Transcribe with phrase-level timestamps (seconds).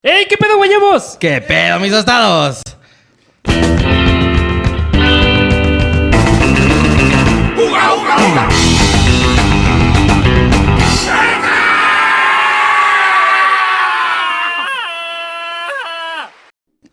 [0.00, 1.16] ¡Ey, qué pedo, guayabos!
[1.18, 2.62] ¿Qué pedo, mis tostados?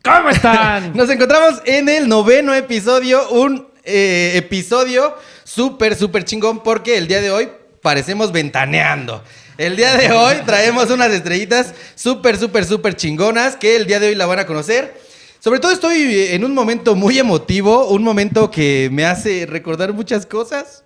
[0.04, 0.94] ¿Cómo están?
[0.96, 7.22] Nos encontramos en el noveno episodio, un eh, episodio súper, súper chingón porque el día
[7.22, 7.52] de hoy
[7.84, 9.24] parecemos ventaneando.
[9.58, 14.10] El día de hoy traemos unas estrellitas súper, súper, súper chingonas que el día de
[14.10, 15.00] hoy la van a conocer.
[15.40, 20.26] Sobre todo estoy en un momento muy emotivo, un momento que me hace recordar muchas
[20.26, 20.84] cosas.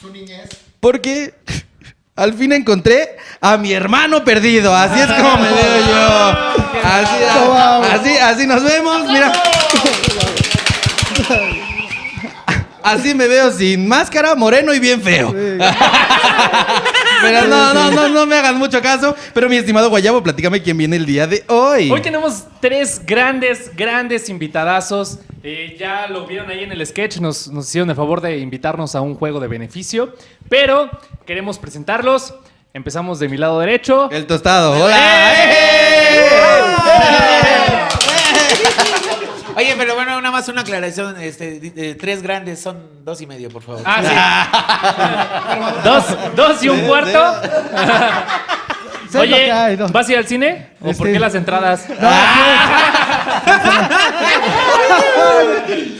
[0.00, 0.48] Su niñez.
[0.80, 1.34] Porque
[2.16, 4.74] al fin encontré a mi hermano perdido.
[4.74, 6.36] Así es como me veo yo.
[6.82, 7.24] Así,
[7.92, 9.04] así, así nos vemos.
[9.06, 9.32] Mira.
[12.82, 15.32] Así me veo sin máscara, moreno y bien feo.
[17.22, 19.14] Pero no, no, no, no me hagan mucho caso.
[19.34, 21.90] Pero mi estimado Guayabo, platícame quién viene el día de hoy.
[21.90, 25.18] Hoy tenemos tres grandes, grandes invitadazos.
[25.42, 28.94] Eh, ya lo vieron ahí en el sketch, nos, nos hicieron el favor de invitarnos
[28.94, 30.14] a un juego de beneficio.
[30.48, 30.90] Pero
[31.26, 32.34] queremos presentarlos.
[32.74, 34.10] Empezamos de mi lado derecho.
[34.10, 34.72] El tostado.
[34.84, 34.96] Hola.
[34.96, 36.28] ¡Eh!
[36.84, 37.47] Oye,
[39.78, 41.20] pero bueno, nada más una aclaración.
[41.20, 43.82] Este, tres grandes son dos y medio, por favor.
[43.84, 44.02] Ah,
[45.82, 45.84] sí.
[45.88, 46.04] dos,
[46.36, 47.34] dos y un cuarto.
[49.18, 49.88] Oye, que hay, no.
[49.88, 50.66] ¿vas a ir al cine?
[50.80, 51.86] ¿O por Este- qué las entradas?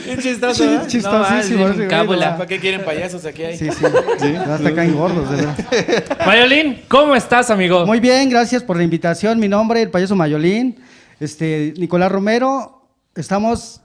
[0.05, 0.87] Qué chistoso, Sí, ¿verdad?
[0.87, 1.67] chistosísimo.
[1.69, 2.31] No, cábula.
[2.31, 2.37] no.
[2.37, 3.43] ¿Para qué quieren payasos aquí?
[3.43, 3.57] Hay?
[3.57, 4.35] Sí, sí.
[4.35, 6.17] Hasta caen gordos, de verdad.
[6.25, 7.85] Mayolín, ¿cómo estás, amigo?
[7.85, 9.39] Muy bien, gracias por la invitación.
[9.39, 10.79] Mi nombre, el payaso Mayolín.
[11.19, 12.78] Este, Nicolás Romero.
[13.19, 13.81] Estamos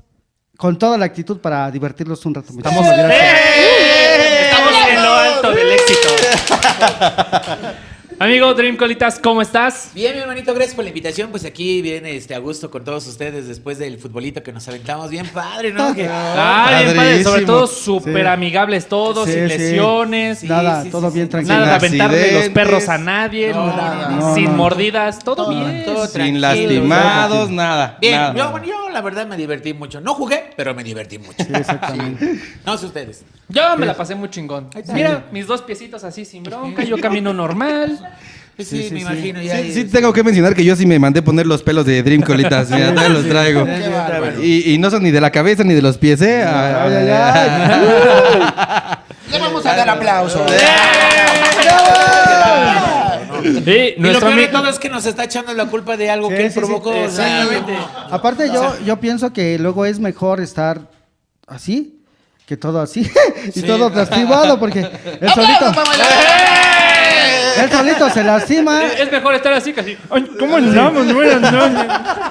[0.57, 2.53] con toda la actitud para divertirlos un rato.
[2.57, 2.87] Estamos.
[2.87, 4.43] ¡Eh!
[4.45, 6.09] Estamos en lo alto del éxito.
[8.25, 9.91] Amigo Dream Colitas, ¿cómo estás?
[9.95, 11.29] Bien, mi hermanito, gracias por la invitación.
[11.31, 15.11] Pues aquí viene este, a gusto con todos ustedes después del futbolito que nos aventamos.
[15.11, 15.95] Bien padre, ¿no?
[15.95, 18.29] Que- Ay, bien padre, sobre todo súper Sí.
[18.33, 20.39] amigables todos, Sí, sin lesiones.
[20.39, 21.31] Sí, Nada, sí, todo sí, bien sí.
[21.33, 21.55] tranquilo.
[21.55, 24.53] Nada de aventarle los perros a nadie, No, no, no, no, sin no.
[24.53, 25.85] mordidas, todo, Todo, bien.
[25.85, 27.99] todo Sin lastimados, nada.
[28.01, 28.35] Bien, nada.
[28.35, 30.01] yo, bueno, yo la verdad me divertí mucho.
[30.01, 31.45] No jugué, pero me divertí mucho.
[31.45, 32.41] Sí, exactamente.
[32.65, 33.23] No sé ustedes.
[33.51, 34.71] Yo me la pasé muy chingón.
[34.95, 37.99] Mira, mis dos piecitos así sin bronca, yo camino normal.
[38.57, 39.07] Pues sí, Sí, sí, me sí.
[39.07, 39.43] imagino.
[39.43, 42.03] Ya, Sí, sí tengo que mencionar que yo sí me mandé poner los pelos de
[42.03, 42.71] Dream Colitas.
[42.71, 43.67] Mira, todavía los traigo.
[44.43, 46.45] Y, y no son ni de la cabeza ni de los pies, ¿eh?
[46.45, 48.43] Ay, ay, ay.
[49.33, 50.43] Le vamos a dar aplausos.
[53.45, 56.29] Y Y lo peor de todo es que nos está echando la culpa de algo
[56.31, 56.61] Sí, que él sí, sí.
[56.61, 56.95] provocó.
[56.95, 57.77] Exactamente.
[58.11, 60.81] Aparte, yo, yo pienso que luego es mejor estar
[61.47, 62.01] así
[62.47, 63.11] que todo así
[63.55, 65.73] y todo lastimado porque él solito,
[67.63, 68.85] él solito se lastima.
[68.85, 69.97] Es mejor estar así casi.
[70.11, 71.13] Ay, ¿cómo andamos?
[71.13, 71.87] Buenas noches.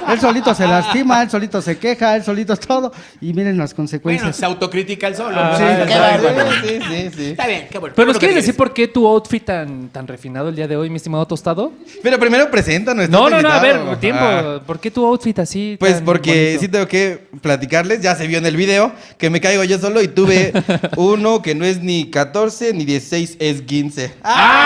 [0.09, 2.91] Él solito se lastima, él solito se queja, él solito todo.
[3.21, 4.35] Y miren las Bueno, consecuencias.
[4.35, 5.35] se autocritica el solo.
[5.39, 6.51] Ah, Sí, sí, qué bárbaro.
[6.63, 7.25] Sí, sí, sí.
[7.31, 7.93] Está bien, qué bueno.
[7.95, 10.89] Pero nos quieres decir por qué tu outfit tan, tan refinado el día de hoy,
[10.89, 11.71] mi estimado tostado?
[12.01, 13.97] Pero primero presenta nuestro No, no, no, a ver, invitado.
[13.97, 14.23] tiempo.
[14.23, 14.61] Ah.
[14.65, 15.77] ¿Por qué tu outfit así?
[15.79, 16.59] Pues tan porque bonito?
[16.61, 20.01] sí tengo que platicarles, ya se vio en el video, que me caigo yo solo
[20.01, 20.51] y tuve
[20.97, 24.13] uno que no es ni 14 ni 16, es 15.
[24.23, 24.62] ¡Aplausos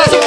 [0.00, 0.20] a su.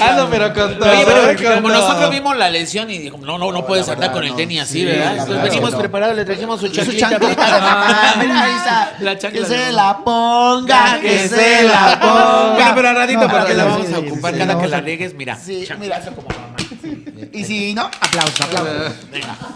[0.00, 0.90] Ando pero con todo.
[0.90, 1.22] Oye, pero.
[1.22, 1.80] Con como todo.
[1.80, 4.84] nosotros vimos la lesión y dijimos, no, no, no puedes andar con el tenis así,
[4.84, 5.12] ¿verdad?
[5.18, 5.78] Entonces venimos no.
[5.78, 7.08] preparados, le trajimos su Su chanclita.
[7.10, 8.92] chanclita de mamá, mira, ahí está.
[9.00, 12.54] La chancla que se la ponga, que se la ponga.
[12.54, 14.38] Bueno, pero al ratito No, porque sí, la sí, vamos sí, a sí, ocupar sí,
[14.38, 15.36] cada que la regues, mira.
[15.36, 16.57] Sí, chanclazo como mamá.
[17.32, 18.94] Y si no, aplausos, aplausos.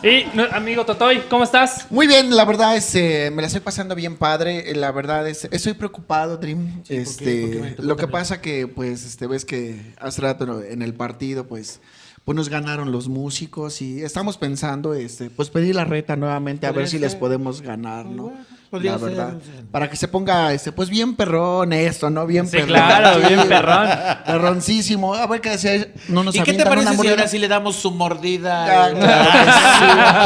[0.03, 1.87] Y no, amigo Totoy, ¿cómo estás?
[1.91, 4.71] Muy bien, la verdad es, eh, me la estoy pasando bien padre.
[4.71, 6.83] eh, La verdad es, estoy preocupado, Dream.
[6.89, 11.81] este, lo que pasa que, pues, este, ves que hace rato en el partido, pues,
[12.25, 16.73] pues nos ganaron los músicos y estamos pensando, este, pues, pedir la reta nuevamente a
[16.73, 18.33] ver si les podemos ganar, ¿no?
[18.73, 19.51] Podría La ser, verdad, sí.
[19.71, 22.27] para que se ponga, este, pues, bien perrón esto, ¿no?
[22.27, 22.69] Bien Sí, perrón.
[22.69, 23.87] claro, bien perrón.
[24.27, 25.15] Perroncísimo.
[25.15, 27.77] A ver qué decía, no nos ¿Y qué te parece si ahora sí le damos
[27.77, 28.87] su mordida?
[28.87, 30.23] Ah, claro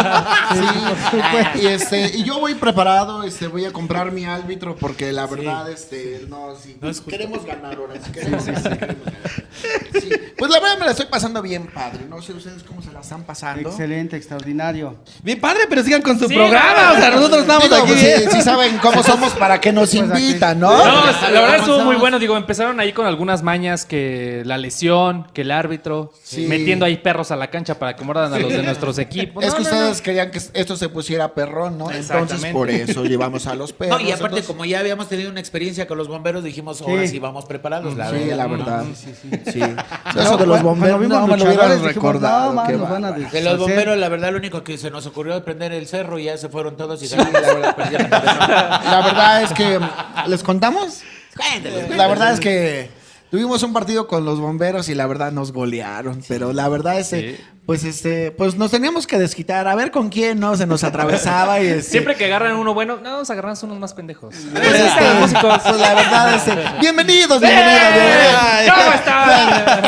[0.55, 0.61] sí.
[1.57, 5.27] Sí, y este, y yo voy preparado, este, voy a comprar mi árbitro porque la
[5.27, 6.77] verdad, este, no, sí,
[7.09, 8.97] queremos ganar ahora, sí, queremos queremos ganar.
[9.93, 10.11] Sí.
[10.39, 12.05] Pues la verdad me la estoy pasando bien, padre.
[12.09, 13.69] No sé ustedes cómo se la están pasando.
[13.69, 14.97] Excelente, extraordinario.
[15.23, 16.73] Bien padre, pero sigan con su Sí, programa.
[16.75, 16.97] claro.
[16.97, 18.03] O sea, nosotros estamos Digo, aquí pues.
[18.37, 20.71] Sí, saben cómo somos para que nos Pues invitan, ¿no?
[20.77, 20.85] No,
[21.33, 22.19] la verdad estuvo muy bueno.
[22.19, 26.47] Digo, empezaron ahí con algunas mañas que la lesión, que el árbitro, Sí.
[26.47, 29.45] metiendo ahí perros a la cancha para que muerdan a los de nuestros equipos.
[29.45, 30.03] es No, que no, ustedes no.
[30.05, 31.91] querían que esto se pusiera perrón, ¿no?
[31.91, 33.97] Entonces por eso llevamos a los perros.
[34.01, 37.03] No, y aparte, entonces- como ya habíamos tenido una experiencia con los bomberos, dijimos, ahora
[37.03, 37.09] Sí.
[37.09, 37.97] sí vamos preparados.
[37.97, 38.37] La Sí, verdad.
[38.37, 38.85] la verdad.
[38.95, 39.51] Sí, sí, sí.
[39.53, 39.61] Sí.
[39.61, 42.47] No, Eso de los bomberos no me lo dijimos, recordado.
[42.49, 43.31] no, man, qué nos van a bárbaro.
[43.31, 46.19] De los bomberos, la verdad, lo único que se nos ocurrió es prender el cerro
[46.19, 47.17] y ya se fueron todos y Sí,
[48.27, 49.43] la verdad.
[49.43, 49.81] Es que.
[50.27, 51.03] ¿Les contamos?
[51.97, 52.91] La verdad es que
[53.31, 56.23] tuvimos un partido con los bomberos y la verdad nos golearon.
[56.29, 57.45] Pero la verdad es que, Sí.
[57.67, 61.61] pues este, pues nos teníamos que desquitar, a ver con quién no se nos atravesaba
[61.61, 64.35] y este, Siempre que agarran uno bueno, no, vamos a agarrarnos unos más pendejos.
[64.55, 65.59] pues, este, músicos.
[65.63, 68.41] pues, la verdad este, bienvenidos, bienvenidos, bienvenidos.
[68.41, 69.83] Ay, ¿Cómo están?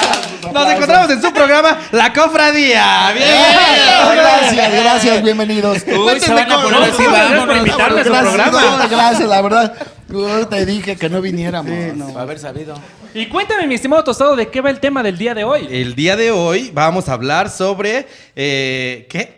[0.56, 3.12] Nos encontramos en su programa La Cofradía.
[3.14, 3.28] Bien.
[4.16, 5.84] Gracias, gracias, bienvenidos.
[5.86, 8.86] Uy, se van a poner así, Gracias por invitarme a su programa.
[8.90, 9.74] gracias, la verdad.
[10.08, 11.70] Yo te dije que no viniéramos.
[11.70, 12.18] Sí, no.
[12.18, 12.74] Haber sabido.
[13.16, 15.66] Y cuéntame, mi estimado Tostado, ¿de qué va el tema del día de hoy?
[15.70, 19.32] El día de hoy vamos a hablar sobre eh, ¿qué?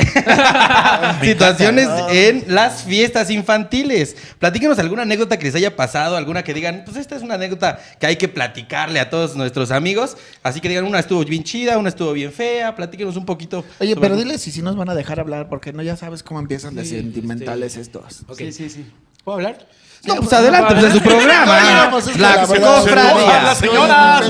[1.22, 4.16] situaciones en las fiestas infantiles.
[4.40, 7.78] Platíquenos alguna anécdota que les haya pasado, alguna que digan, pues esta es una anécdota
[8.00, 10.16] que hay que platicarle a todos nuestros amigos.
[10.42, 12.74] Así que digan, una estuvo bien chida, una estuvo bien fea.
[12.74, 13.64] Platíquenos un poquito.
[13.78, 16.24] Oye, sobre- pero diles si sí nos van a dejar hablar, porque no ya sabes
[16.24, 18.24] cómo empiezan de sentimentales estos.
[18.26, 18.38] Ok.
[18.38, 18.86] Sí, sí, sí.
[19.28, 19.58] ¿Puedo hablar?
[20.06, 21.88] No, pues adelante, pues es su programa.
[21.90, 23.56] Pues La cofradía.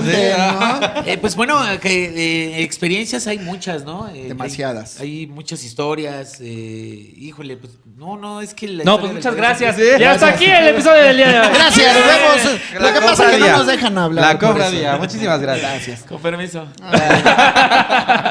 [0.03, 1.03] ¿no?
[1.06, 4.09] Eh, pues bueno, que eh, experiencias hay muchas, ¿no?
[4.09, 4.99] Eh, Demasiadas.
[4.99, 6.39] Hay, hay muchas historias.
[6.41, 9.77] eh, híjole, pues no, no, es que la No, pues muchas gracias.
[10.00, 11.49] Ya hasta aquí el episodio del día de hoy.
[11.55, 12.61] Gracias, nos vemos.
[12.81, 14.25] Lo que pasa es que no nos dejan hablar.
[14.25, 14.97] La cofradía.
[14.97, 15.71] Muchísimas gracias.
[15.71, 16.00] Gracias.
[16.09, 16.67] Con permiso.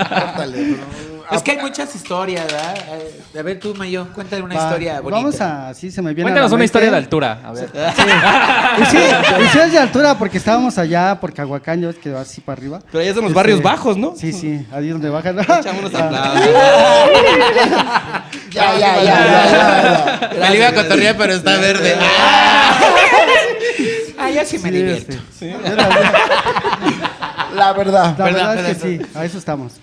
[0.10, 1.07] Córtale, bro.
[1.32, 2.76] Es que hay muchas historias, ¿verdad?
[3.34, 5.18] Eh, A ver tú, Mayo, cuéntame una Va, historia bonita.
[5.22, 6.66] Vamos a, sí, se me viene a Cuéntanos la una mente.
[6.66, 7.40] historia de altura.
[7.44, 7.70] A ver.
[8.82, 12.22] Y sí, y sí es de altura porque estábamos allá por Cahuacán, yo que va
[12.22, 12.80] así para arriba.
[12.92, 14.14] Pero allá son los Este, barrios bajos, ¿no?
[14.16, 15.38] Sí, sí, ahí es donde bajan.
[15.40, 16.46] Echamos unos aplausos.
[18.52, 20.30] Ya, ya, ya, ya, ya.
[20.34, 21.96] Me la iba a cotorrear, pero está verde.
[24.20, 25.14] Ah, ya sí me Sí, divierto.
[25.14, 25.56] este,
[27.56, 28.16] La verdad.
[28.18, 29.74] La Perdón, verdad es que sí, a eso estamos.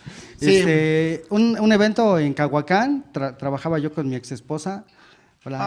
[0.44, 0.56] Sí.
[0.58, 4.85] Este, un, un evento en Cahuacán, tra- trabajaba yo con mi ex esposa.
[5.46, 5.58] Hola.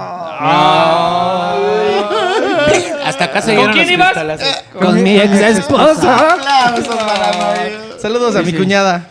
[3.06, 4.08] Hasta acá se ¿Con quién ibas?
[4.14, 4.64] cristalazos.
[4.80, 6.38] Con mi ex esposa.
[6.42, 8.00] Para.
[8.00, 9.08] Saludos a mi cuñada.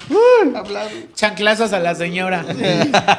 [1.14, 2.44] Chanclazos a la señora.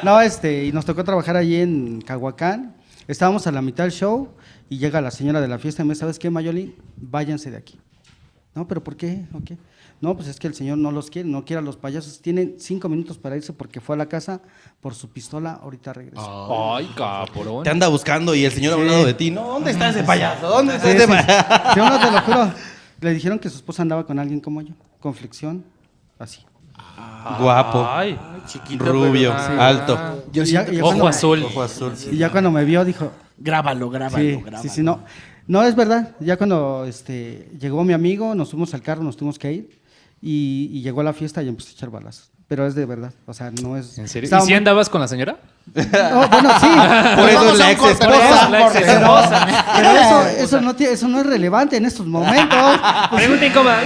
[0.02, 2.74] No, este, y nos tocó trabajar allí en Cahuacán.
[3.06, 4.28] Estábamos a la mitad del show
[4.68, 6.76] y llega la señora de la fiesta y me dice, ¿sabes qué, Mayoli?
[6.96, 7.78] Váyanse de aquí.
[8.54, 9.24] No, pero ¿por qué?
[9.32, 9.56] ¿O qué?
[10.00, 12.20] No, pues es que el señor no los quiere, no quiere a los payasos.
[12.22, 14.40] Tienen cinco minutos para irse porque fue a la casa
[14.80, 16.22] por su pistola, ahorita regresa.
[16.76, 17.64] Ay, cabrón.
[17.64, 18.80] Te anda buscando y el señor Sí.
[18.80, 19.30] hablando de ti.
[19.32, 20.46] No, ¿dónde está ese payaso?
[20.48, 21.10] ¿Dónde está Sí, ese sí.
[21.12, 21.74] payaso?
[21.74, 22.52] Sí, uno te lo juro.
[23.00, 25.64] Le dijeron que su esposa andaba con alguien como yo, con flexión,
[26.18, 26.42] así.
[27.40, 28.18] Guapo, Ay,
[28.78, 30.24] rubio, pero- alto.
[30.32, 31.42] Yo ya- ya Ojo cuando- azul.
[31.42, 31.92] Ojo azul.
[32.10, 34.62] Y ya cuando me vio dijo, Grábalo, grábalo, sí, grábalo.
[34.62, 35.00] sí, sí, no.
[35.46, 36.14] No, es verdad.
[36.20, 39.80] Ya cuando este, llegó mi amigo, nos fuimos al carro, nos tuvimos que ir.
[40.20, 42.30] Y, y llegó a la fiesta y empezó a echar balazos.
[42.48, 43.12] Pero es de verdad.
[43.26, 43.98] O sea, no es.
[43.98, 44.26] ¿En serio?
[44.26, 45.36] ¿Y si muy- andabas con la señora?
[45.74, 46.66] No, bueno, sí.
[47.20, 48.48] Por eso es la ex esposa.
[48.48, 48.92] La ex corte.
[48.92, 49.46] esposa.
[49.76, 52.58] Pero eso, eso, no, tiene- eso no es relevante en estos momentos.
[53.14, 53.82] Pregunta incómoda.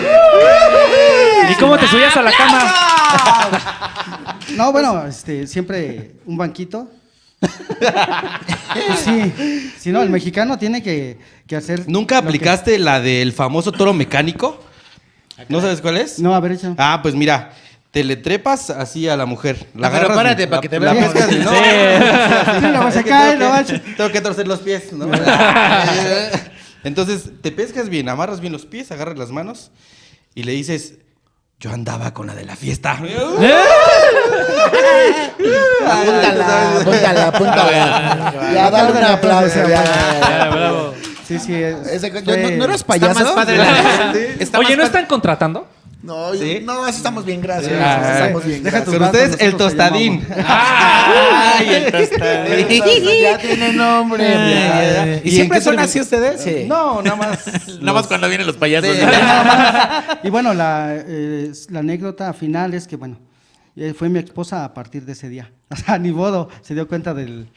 [1.50, 2.73] ¿Y cómo te subías a la cama?
[4.56, 6.88] No, bueno, este, siempre un banquito.
[7.40, 11.85] Pues sí, si no, el mexicano tiene que, que hacer.
[11.88, 14.62] ¿Nunca lo que- aplicaste la del famoso toro mecánico?
[15.49, 16.19] ¿No sabes cuál es?
[16.19, 16.75] No, a ver, hecho.
[16.79, 17.52] Ah, pues mira,
[17.90, 19.66] te le trepas así a la mujer.
[19.75, 21.12] La Ah, pero agarras, párate, la- para que te la veamos.
[21.12, 21.50] pescas, ¿no?
[21.50, 23.64] Sí, la vas a caer, que- a-
[23.97, 25.09] Tengo que torcer los pies, ¿no?
[26.85, 29.71] Entonces, te pescas bien, amarras bien los pies, agarras las manos
[30.35, 30.95] y le dices,
[31.61, 32.99] yo andaba con la de la fiesta.
[35.85, 38.52] Apúntala, apúntala, apúntala.
[38.54, 39.56] Ya, dale un aplauso.
[39.61, 40.42] ya, ya, ya.
[40.45, 40.95] Ah, bravo.
[41.38, 41.54] Sí, sí.
[41.54, 43.24] es- Ese- ¿no- fue- ¿No, no eras Está payaso?
[43.24, 45.68] más padre la- está Oye, más ¿no están contratando?
[46.02, 46.60] No, ¿Sí?
[46.64, 47.72] no, así estamos bien, gracias.
[47.80, 48.62] Ah, estamos bien.
[48.64, 49.00] deja gracias.
[49.02, 50.26] ustedes, el tostadín.
[50.46, 53.22] Ay, el tostadín.
[53.22, 54.24] Ya tiene nombre.
[54.24, 55.16] ya, ya.
[55.22, 56.40] ¿Y ¿Y siempre son así ustedes?
[56.40, 56.64] Sí.
[56.66, 57.46] No, nada más.
[57.80, 58.96] Nada más cuando vienen los payasos.
[58.96, 59.02] Sí.
[60.24, 63.18] Y bueno, la, eh, la anécdota final es que, bueno,
[63.76, 65.50] eh, fue mi esposa a partir de ese día.
[65.70, 67.48] O sea, ni modo, se dio cuenta del,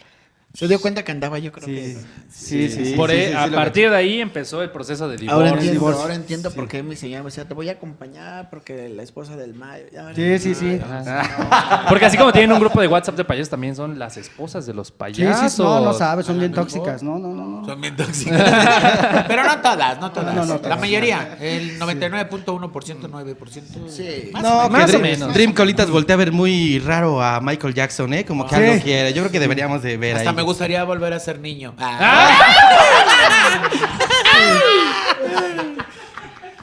[0.56, 1.98] Se dio cuenta que andaba, yo creo que.
[2.30, 2.94] Sí, sí.
[2.96, 5.36] Por sí, sí, sí, a partir de ahí empezó el proceso de divorcio.
[5.36, 6.02] Ahora entiendo, divorcio.
[6.02, 9.36] ahora entiendo por qué mi señora me decía, te voy a acompañar porque la esposa
[9.36, 9.86] del Mayo.
[9.94, 10.42] ya Sí, verás".
[10.42, 10.80] sí, sí.
[10.84, 11.86] Ajá.
[11.90, 14.74] Porque así como tienen un grupo de WhatsApp de payasos, también son las esposas de
[14.74, 15.54] los Sí, payasos.
[15.54, 16.66] sí, no, no sabes, son bien mejor.
[16.66, 17.04] tóxicas.
[17.04, 17.62] No, no, no.
[17.62, 17.66] no.
[17.66, 19.26] Son bien tóxicas.
[19.28, 20.34] Pero no todas, no todas.
[20.36, 20.80] No, no La todas.
[20.80, 21.38] mayoría.
[21.40, 23.90] El 99.1%, 9%.
[23.90, 24.30] Sí.
[24.34, 25.34] Más No, o Más o Dream, menos.
[25.34, 28.26] Dream Colitas voltea a ver muy raro a Michael Jackson, ¿eh?
[28.26, 28.62] Como que Sí.
[28.64, 29.14] algo quiere.
[29.14, 30.24] Yo creo que deberíamos de ver ahí.
[30.46, 31.74] Me gustaría volver a ser niño.
[31.80, 32.30] Ah.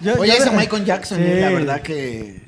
[0.01, 1.25] Yo- Oye, ese Michael Jackson, Sí.
[1.27, 2.41] eh, la verdad que.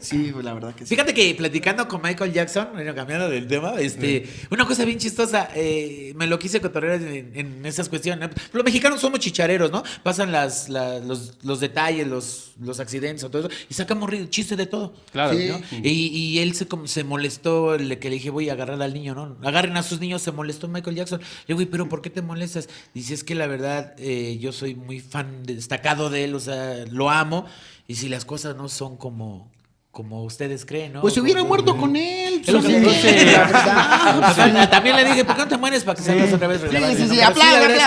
[0.00, 0.94] Sí, la verdad que sí.
[0.94, 5.48] Fíjate que platicando con Michael Jackson, bueno, cambiando del tema, este, una cosa bien chistosa,
[5.54, 8.30] eh, me lo quise cotorrear en, en esas cuestiones.
[8.52, 9.82] Los mexicanos somos chichareros, ¿no?
[10.02, 14.66] Pasan las, la- los, los detalles, los, los accidentes, todo eso, y sacamos chiste de
[14.66, 14.94] todo.
[15.12, 15.36] Claro.
[15.38, 15.48] Sí.
[15.48, 15.60] ¿no?
[15.82, 18.92] Y, y él se, como- se molestó, le, que le dije, voy a agarrar al
[18.94, 19.36] niño, ¿no?
[19.46, 21.20] Agarren a sus niños, se molestó Michael Jackson.
[21.20, 22.68] Le digo, "Güey, pero ¿por qué te molestas?
[22.92, 26.84] Dice, es que la verdad, eh, yo soy muy fan destacado de él, o sea,
[26.90, 27.46] lo amo,
[27.88, 29.50] y si las cosas no son como,
[29.94, 31.00] como ustedes creen, ¿no?
[31.02, 32.42] Pues se hubiera muerto con él.
[32.44, 34.68] Sí, la verdad.
[34.70, 37.02] También- le dije, ¿por qué no te mueres para que salgas otra vez sí, sí,
[37.04, 37.78] es que- aplaude.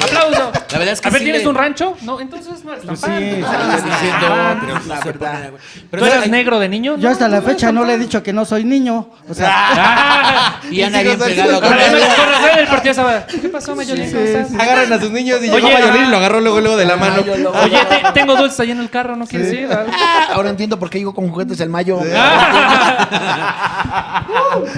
[0.00, 0.52] ¡Aplauso!
[0.72, 1.96] La verdad es que A ver, sí ¿tienes le- un rancho?
[2.02, 3.18] No, entonces no eres tan fan.
[3.18, 3.24] sí.
[3.24, 4.26] Estás diciendo,
[4.60, 5.50] pero la verdad.
[5.90, 6.96] Pero ¿Tú eras negro de niño?
[6.98, 9.10] Yo hasta la no, fecha no, le he dicho que no soy niño.
[9.28, 10.92] O sea, Ah, Y sigo
[11.24, 11.60] pegado.
[11.60, 12.02] Con razón él.
[12.16, 13.26] con razón el partido estaba.
[13.26, 14.16] ¿Qué pasó, Mayolín?
[14.60, 17.22] Agarran a sus niños y llegó Mayolín y lo agarró luego, luego de la mano.
[17.62, 19.68] Oye, te- tengo dulces ahí en el carro, ¿no quieres ir?
[19.72, 22.00] Ah, ahora entiendo por qué digo con juguetes el mayo.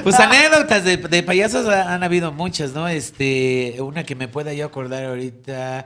[0.03, 2.89] Pues anécdotas de, payasos ha- han habido muchas, ¿no?
[2.89, 5.78] Este, una que me pueda yo acordar ahorita,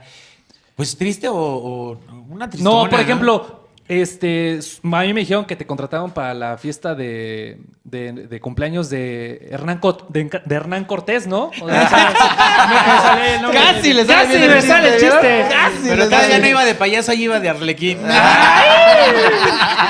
[0.75, 5.55] pues triste o, o una tristona, No, por ejemplo, este, a mí me dijeron que
[5.57, 11.27] te contrataron para la fiesta de, de, de cumpleaños de Hernán, Cot- de, Hernán Cortés,
[11.27, 11.51] ¿no?
[11.61, 13.53] O sea, me- sale.
[13.53, 15.45] Casi le sale Casi me sale el chiste.
[15.49, 17.99] Casi Pero todavía no iba de payaso, ahí iba de arlequín.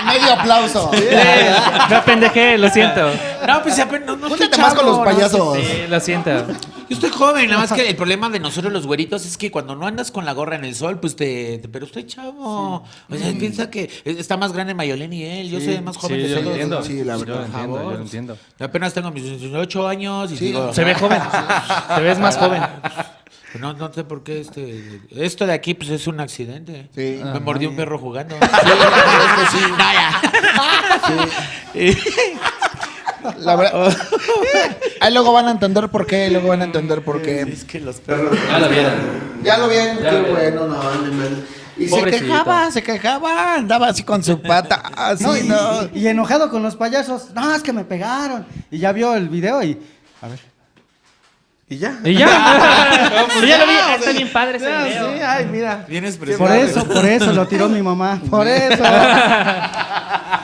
[0.07, 0.91] Medio aplauso.
[1.89, 3.11] Me apendejé, lo siento.
[3.47, 5.57] No, pues apenas no, no estoy Júntate más con los no, payasos.
[5.57, 6.31] Sí, lo siento.
[6.89, 9.75] Yo estoy joven, nada más que el problema de nosotros los güeritos es que cuando
[9.75, 11.57] no andas con la gorra en el sol, pues te...
[11.59, 12.83] te- pero estoy chavo.
[13.09, 15.49] O sea, piensa que está más grande Mayolén y él.
[15.49, 16.53] Yo soy más joven Sí, de yo lo todos.
[16.53, 16.83] entiendo.
[16.83, 17.35] Sí, la Yo verdad.
[17.39, 18.37] lo entiendo, yo lo entiendo.
[18.59, 20.73] Apenas tengo mis 18 años y digo...
[20.73, 21.21] Se ve joven.
[21.95, 22.61] Te ves más joven.
[23.59, 24.99] No, no sé por qué este...
[25.11, 26.89] Esto de aquí, pues, es un accidente.
[26.95, 27.19] Sí.
[27.23, 28.35] Me mordió un perro jugando.
[29.51, 29.57] Sí,
[31.73, 31.97] sí.
[33.39, 33.95] La verdad.
[35.01, 37.41] Ahí luego van a entender por qué, luego van a entender por qué.
[37.41, 38.37] Es que los perros...
[38.49, 38.93] Ya lo vieron.
[39.43, 41.63] Ya lo vieron, qué lo bueno, no, no, no.
[41.75, 42.25] Y se Pobrecito.
[42.25, 45.89] quejaba, se quejaba, andaba así con su pata, así, no, y, no.
[45.93, 47.31] y enojado con los payasos.
[47.33, 48.45] No, es que me pegaron.
[48.69, 49.79] Y ya vio el video y.
[50.21, 50.39] A ver.
[51.67, 51.97] Y ya.
[52.03, 53.25] Y ya.
[53.33, 53.73] Pero ya lo vi.
[53.97, 55.13] Está bien padre ese Ya, video.
[55.13, 55.85] sí, ay, mira.
[55.89, 58.21] Vienes Por eso, por eso lo tiró mi mamá.
[58.29, 58.83] Por eso.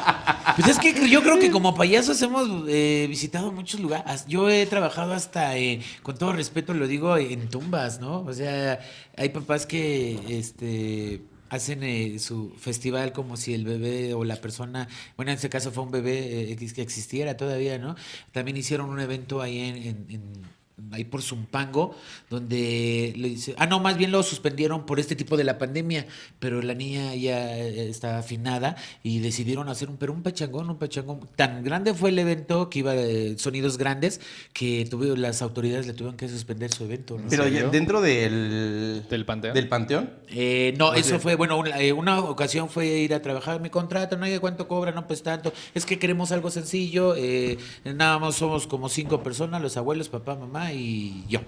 [0.59, 4.25] Pues es que yo creo que como payasos hemos eh, visitado muchos lugares.
[4.27, 8.21] Yo he trabajado hasta, eh, con todo respeto lo digo, en tumbas, ¿no?
[8.23, 8.79] O sea,
[9.15, 14.87] hay papás que este hacen eh, su festival como si el bebé o la persona,
[15.15, 17.95] bueno, en ese caso fue un bebé eh, que que existiera todavía, ¿no?
[18.33, 20.58] También hicieron un evento ahí en- en- en
[20.91, 21.95] ahí por Zumpango,
[22.29, 26.05] donde le dice, ah, no, más bien lo suspendieron por este tipo de la pandemia,
[26.39, 30.77] pero la niña ya eh, está afinada y decidieron hacer un, pero un pachangón, un
[30.77, 31.21] pachangón.
[31.35, 34.21] Tan grande fue el evento que iba de sonidos grandes
[34.53, 37.17] que tuve, las autoridades le tuvieron que suspender su evento.
[37.17, 37.29] ¿no?
[37.29, 39.05] Pero ya dentro del...
[39.09, 39.53] ¿Del panteón?
[39.53, 40.09] Del panteón.
[40.29, 44.17] Eh, no, eso fue, bueno, una, eh, una ocasión fue ir a trabajar mi contrato,
[44.17, 45.53] no hay cuánto cobra, no, pues tanto.
[45.73, 50.35] Es que queremos algo sencillo, eh, nada más somos como cinco personas, los abuelos, papá,
[50.35, 51.39] mamá y yo.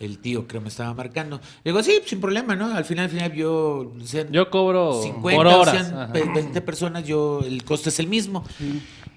[0.00, 1.40] El tío creo me estaba marcando.
[1.62, 2.74] Le digo, sí, sin problema, ¿no?
[2.74, 3.92] Al final, al final yo...
[4.04, 5.86] sean Yo cobro 50 por horas.
[5.86, 6.12] sean Ajá.
[6.12, 8.42] ve- 20 personas, yo el costo es el mismo.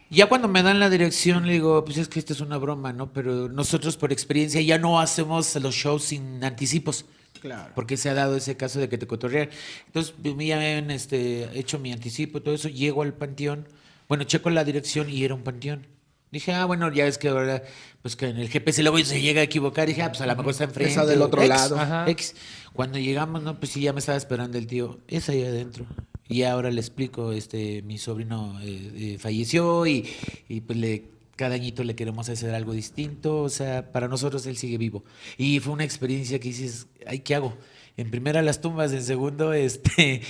[0.10, 2.94] Ya cuando me dan la dirección, le digo, pues es que esta es una broma,
[2.94, 3.12] ¿no?
[3.14, 7.06] Pero nosotros por experiencia ya no hacemos los shows sin anticipos.
[7.42, 7.72] Claro.
[7.74, 9.50] Porque se ha dado ese caso de que te cotorrean.
[9.88, 12.70] Entonces, ya me habían este, hecho mi anticipo, todo eso.
[12.70, 13.68] Llego al panteón.
[14.08, 15.88] Bueno, checo la dirección y era un panteón.
[16.36, 17.64] Dije, ah, bueno, ya es que ahora,
[18.02, 19.88] pues que en el GPS luego se llega a equivocar.
[19.88, 20.92] Dije, ah, pues a lo mejor está enfrente.
[20.92, 21.80] Esa del otro lado.
[21.80, 22.04] Ajá.
[22.10, 22.36] X.
[22.74, 25.00] Cuando llegamos, no, pues sí, ya me estaba esperando el tío.
[25.08, 25.86] Es ahí adentro.
[26.28, 30.10] Y ahora le explico, este, mi sobrino eh, eh, falleció y,
[30.50, 34.58] y pues le cada añito le queremos hacer algo distinto, o sea, para nosotros él
[34.58, 35.06] sigue vivo.
[35.38, 37.58] Y fue una experiencia que dices, ay, ¿qué hago?
[37.98, 40.22] En primera las tumbas, en segundo, este,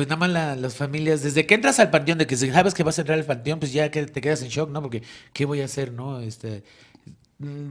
[0.00, 2.82] pues nada más la- las familias, desde que entras al panteón, de que sabes que
[2.82, 4.80] vas a entrar al panteón, pues ya que te quedas en shock, ¿no?
[4.80, 5.02] Porque,
[5.34, 6.20] ¿qué voy a hacer, no?
[6.20, 6.62] Este,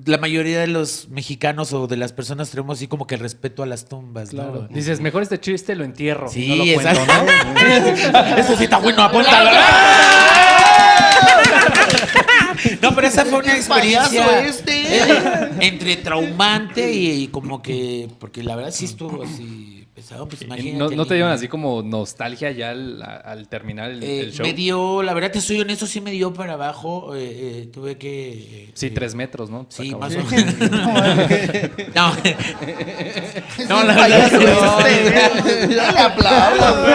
[0.06, 3.64] la mayoría de los mexicanos o de las personas tenemos así como que el respeto
[3.64, 4.68] a las tumbas, ¿no?
[4.70, 6.30] Dices, mejor este chiste lo entierro.
[6.30, 7.14] Sí, no lo cuento, exacto.
[7.16, 8.38] ¿no?
[8.38, 9.50] Eso sí está bueno, apúntalo.
[12.84, 15.66] No, pero esa fue una experiencia este?
[15.66, 20.46] entre traumante y, y como que, porque la verdad sí estuvo así pesado, pues Y
[20.46, 20.78] imagínate.
[20.78, 24.46] ¿No, no te dieron así como nostalgia ya al, al terminar el, Eh, el show?
[24.46, 27.20] me dio, la verdad te soy honesto, sí me dio para abajo, eh,
[27.64, 28.30] eh, tuve que...
[28.32, 29.66] eh, Sí, eh, tres metros, ¿no?
[29.70, 30.56] Sí, más o menos.
[31.96, 32.14] no,
[33.70, 34.30] no, la verdad.
[35.70, 36.88] Ya le aplaudo.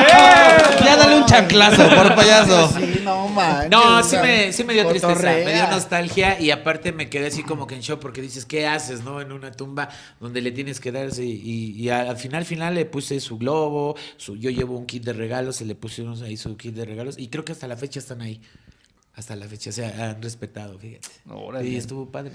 [0.84, 2.68] Ya dale un chanclazo, por payaso.
[2.78, 3.70] Sí, no manches.
[3.70, 5.44] No, sí me, sí me dio tristeza, cotorrea.
[5.44, 8.66] me dio nostalgia y aparte me quedé así como que en shock porque dices, ¿qué
[8.66, 9.20] haces, no?
[9.20, 9.88] En una tumba
[10.20, 13.96] donde le tienes que darse y, y al al final, final le puse su globo,
[14.16, 17.18] su, yo llevo un kit de regalos y le pusimos ahí su kit de regalos
[17.18, 18.40] y creo que hasta la fecha están ahí.
[19.16, 21.08] Hasta la fecha, o sea, han respetado, fíjate.
[21.28, 21.68] Órale.
[21.68, 22.30] Y estuvo padre.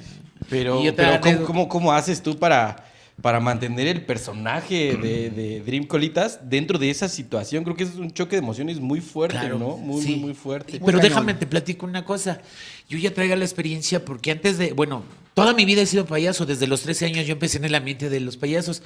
[0.49, 2.85] Pero, pero ¿cómo, cómo, cómo haces tú para,
[3.21, 7.63] para mantener el personaje de, de Dream Colitas dentro de esa situación?
[7.63, 9.77] Creo que es un choque de emociones muy fuerte, Claro, ¿no?
[9.77, 10.11] Muy, sí.
[10.11, 10.81] muy, muy fuerte.
[10.85, 12.41] Pero déjame te platico una cosa.
[12.89, 16.45] Yo ya traigo la experiencia porque antes de, bueno, toda mi vida he sido payaso.
[16.45, 18.83] Desde los 13 años yo empecé en el ambiente de los payasos.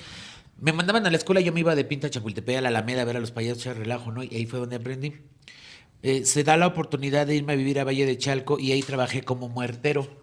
[0.59, 3.01] Me mandaban a la escuela, yo me iba de pinta a Chapultepec, a la Alameda,
[3.01, 4.23] a ver a los payasos, echar relajo, ¿no?
[4.23, 5.13] Y ahí fue donde aprendí.
[6.01, 8.81] Eh, se da la oportunidad de irme a vivir a Valle de Chalco y ahí
[8.81, 10.21] trabajé como muertero.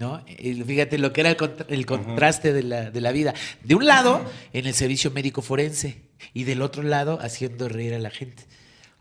[0.00, 0.24] ¿No?
[0.26, 3.32] Y fíjate lo que era el, contra- el contraste de la, de la vida.
[3.62, 8.00] De un lado, en el servicio médico forense, y del otro lado, haciendo reír a
[8.00, 8.42] la gente.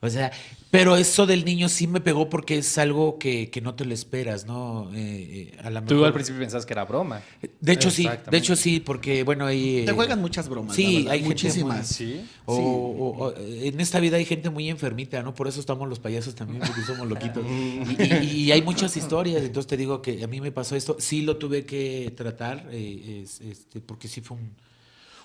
[0.04, 0.32] O sea,
[0.70, 3.94] pero eso del niño sí me pegó porque es algo que, que no te lo
[3.94, 4.92] esperas, ¿no?
[4.94, 7.22] Eh, eh, a la Tú mejor- al principio pensabas que era broma.
[7.62, 9.84] De hecho, sí, de hecho, sí, porque, bueno, ahí...
[9.86, 10.76] Te eh, juegan muchas bromas.
[10.76, 11.88] Sí, hay gente muchísimas.
[11.88, 12.26] Sí.
[12.46, 15.34] o, o- o, en esta vida hay gente muy enfermita, ¿no?
[15.34, 17.46] Por eso estamos los payasos también, porque somos loquitos.
[17.46, 20.98] Y, y- y hay muchas historias, entonces te digo que a mí me pasó esto,
[21.00, 24.52] sí lo tuve que tratar, eh, es- este, porque sí fue un,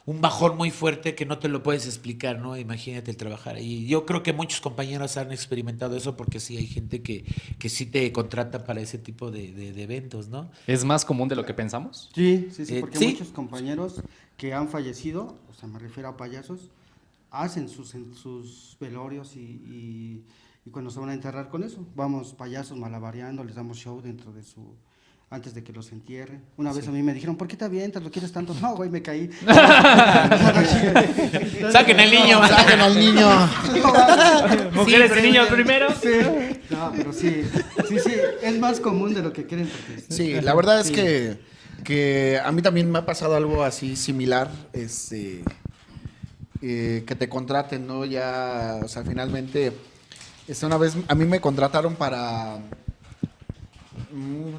[0.08, 2.56] un bajón muy fuerte que no te lo puedes explicar, ¿no?
[2.56, 3.86] Imagínate el trabajar ahí.
[3.86, 7.24] Yo creo que muchos compañeros han experimentado eso porque sí hay gente que,
[7.58, 10.50] que sí te contrata para ese tipo de, de- de eventos, ¿no?
[10.66, 12.10] ¿Es más común de lo que pensamos?
[12.14, 13.06] Sí, sí, sí, Eh, porque sí.
[13.12, 14.02] muchos compañeros
[14.38, 16.70] que han fallecido, o sea, me refiero a payasos,
[17.30, 20.24] hacen sus, en- sus velorios y, y-
[20.66, 24.32] y cuando se van a enterrar con eso, vamos payasos malabareando, les damos show dentro
[24.32, 24.74] de su
[25.30, 26.42] antes de que los entierren.
[26.56, 28.02] Una vez a mí me dijeron, ¿por qué te avientas?
[28.02, 28.54] ¿Lo quieres tanto?
[28.62, 29.28] No, güey, me caí.
[31.72, 32.46] Saquen al niño.
[32.48, 33.28] Saquen al niño.
[34.72, 35.88] Mujeres pero- y niños primero.
[36.00, 37.42] Sí, no, pero sí,
[37.88, 39.68] sí, sí, es más común de lo que creen.
[39.68, 41.38] Porque, Sí, la verdad es que,
[41.84, 45.42] que a mí también me ha pasado algo así similar, este,
[46.62, 48.04] eh, que te contraten, ¿no?
[48.04, 49.72] Ya, o sea, finalmente,
[50.46, 52.58] este, una vez a mí me contrataron para,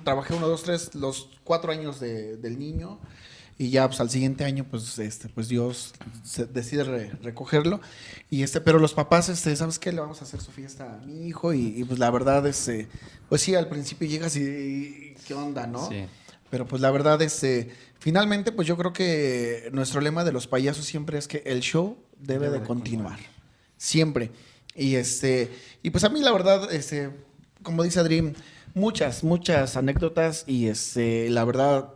[0.03, 2.99] trabajé uno, dos, tres, los cuatro años de- del niño
[3.57, 7.81] y ya, pues al siguiente año, pues, este, pues Dios se- decide re- recogerlo
[8.29, 9.91] y este, pero los papás, este, ¿sabes qué?
[9.91, 12.87] Le vamos a hacer su fiesta a mi hijo y, y, pues la verdad, este,
[13.27, 15.89] pues sí, al principio llegas y, ¿qué onda, no?
[15.89, 16.05] Sí.
[16.49, 20.85] Pero pues la verdad, este, finalmente, pues yo creo que nuestro lema de los payasos
[20.85, 23.19] siempre es que el show debe, de, continuar.
[23.77, 24.31] Siempre.
[24.75, 25.51] Y este,
[25.83, 27.11] y pues a mí la verdad, este,
[27.61, 28.33] como dice Dream,
[28.73, 31.93] muchas, muchas anécdotas y este, la verdad,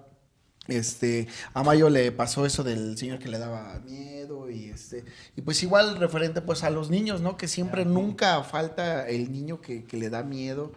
[0.68, 5.04] este, a Mayo le pasó eso del señor que le daba miedo y este,
[5.36, 7.38] y pues igual referente pues a los niños, ¿no?
[7.38, 10.72] Que siempre nunca falta el niño que, que le da miedo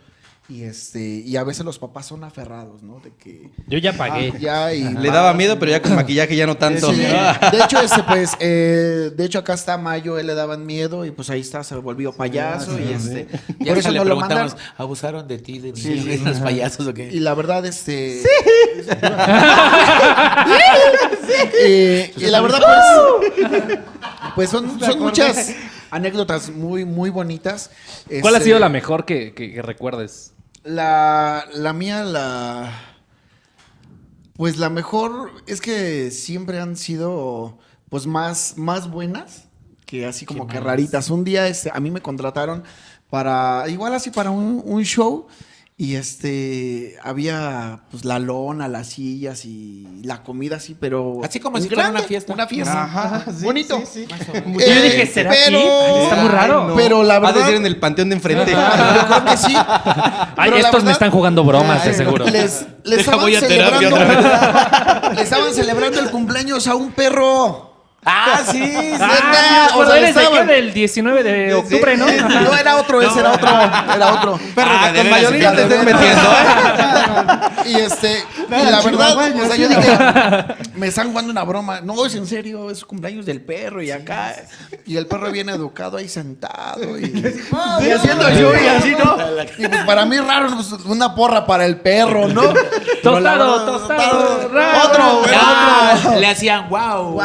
[0.48, 3.00] y este, y a veces los papás son aferrados, ¿no?
[3.00, 4.32] De que Yo ya pagué.
[4.34, 6.92] ah, ya y Le daba miedo, pero ya con maquillaje ya no tanto.
[6.92, 7.00] Sí,
[7.52, 11.10] de hecho, este, pues, eh, de hecho, acá está Mayo, él le daban miedo y
[11.10, 13.26] pues ahí está, se volvió payaso y este.
[13.58, 14.72] Ya Por hasta eso le no lo preguntamos, mandan.
[14.78, 17.08] ¿abusaron de ti, de mí, los payasos o qué?
[17.12, 18.22] Y la verdad, este.
[21.64, 22.60] Eh, y la verdad,
[23.34, 23.78] pues.
[24.34, 25.54] Pues son, son muchas
[25.90, 27.70] anécdotas muy, muy bonitas.
[28.20, 30.32] ¿Cuál ha Este, sido la mejor que, que- que recuerdes?
[30.66, 32.72] La, la mía, la.
[34.34, 37.56] Pues la mejor es que siempre han sido
[37.88, 39.44] pues más, más buenas
[39.86, 41.08] que así como ¿Qué que raritas.
[41.08, 42.64] Un día este, a mí me contrataron
[43.08, 45.28] para, igual así para un, un show
[45.78, 51.20] y este, había pues la lona, las sillas y la comida así, pero...
[51.22, 52.32] Así como si fuera una fiesta.
[52.32, 52.84] Una fiesta.
[52.84, 53.78] Ajá, sí, Bonito.
[53.80, 54.06] sí, sí.
[54.08, 55.40] Yo Eh, dije, ¿será aquí?
[55.44, 55.58] pero-
[56.04, 56.72] Está muy raro.
[56.76, 57.46] Pero la Ha de verdad...
[57.46, 58.52] ser en el panteón de enfrente.
[58.52, 59.54] Yo creo que sí.
[59.54, 62.24] Ay, estos me verdad- están jugando bromas, de seguro.
[62.24, 65.10] Les, les Deja, estaban voy a terapia celebrando.
[65.14, 67.75] le estaban celebrando el cumpleaños a un perro.
[68.08, 68.98] Ah, sí, sí.
[69.00, 70.44] Ah, o sea, eres de qué?
[70.44, 72.06] Del 19 de octubre, ¿no?
[72.46, 73.48] No, era otro, ese era otro.
[73.48, 74.38] Era otro.
[74.56, 77.50] Ah, de con mayoría te estás metiendo, ¿eh?
[77.66, 79.98] Y este, y la verdad, o sea, yo dije,
[80.76, 81.80] me están jugando una broma.
[81.80, 84.34] No, es en serio, es cumpleaños del perro y acá.
[84.86, 89.16] Y el perro viene educado ahí sentado y, y haciendo yo y así, ¿no?
[89.58, 92.42] Y pues para mí raro, pues, una porra para el perro, ¿no?
[93.02, 94.88] Pero Tostado, tostado, raro.
[94.88, 96.20] Otro, Ah, otro.
[96.20, 97.22] le hacían wow, wow.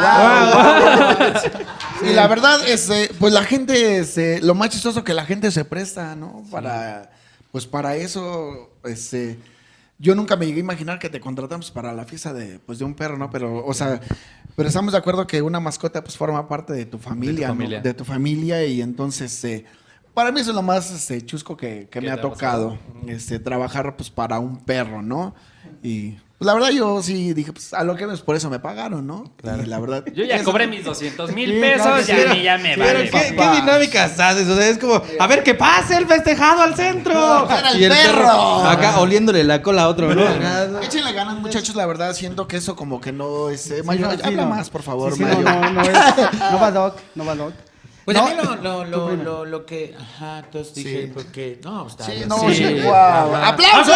[2.04, 5.66] Y la verdad, este, pues la gente, este, lo más chistoso que la gente se
[5.66, 6.44] presta, ¿no?
[6.50, 7.12] Para,
[7.52, 9.38] pues para eso, este,
[10.00, 12.86] yo nunca me llegué a imaginar que te contratamos para la fiesta de, pues de
[12.86, 13.30] un perro, ¿no?
[13.30, 14.00] Pero, o sea,
[14.56, 17.54] pero estamos de acuerdo que una mascota, pues forma parte de tu familia.
[17.82, 19.66] De tu familia y entonces, eh,
[20.16, 23.96] para mí eso es lo más este, chusco que, que me ha tocado, este, trabajar
[23.96, 25.36] pues para un perro, ¿no?
[25.84, 28.58] Y pues, la verdad yo sí dije, pues a lo que es por eso me
[28.60, 29.26] pagaron, ¿no?
[29.44, 30.04] Y la verdad.
[30.12, 32.22] Yo ya eso- cobré mis 200 mil Sí, claro pesos que y sí.
[32.28, 33.10] a mí ya me Pero vale.
[33.12, 33.52] ¿qué, papá.
[33.52, 34.48] qué dinámicas haces?
[34.48, 37.48] O sea, es como, a ver, que pase el festejado al centro.
[37.50, 38.66] Era el perro.
[38.66, 40.80] Acá oliéndole la cola a otro, ¿no?
[40.82, 43.70] Échenle ganas, muchachos, la verdad, siento que eso como que no es...
[43.70, 44.50] eh, Sí, Mayo, no, sí, habla no.
[44.50, 45.42] más, por favor, Sí, sí, Mayo.
[45.42, 47.54] no, no, no, es- no va Doc, no va Doc.
[48.04, 49.96] Pues No, a mí lo, lo, lo, lo, lo que.
[49.96, 51.12] Ajá, entonces dije, Sí.
[51.14, 51.60] porque.
[51.64, 52.30] No, está Sí, bien.
[52.30, 52.56] no, Sí.
[52.56, 53.36] sí, wow.
[53.36, 53.94] ¡Aplausos!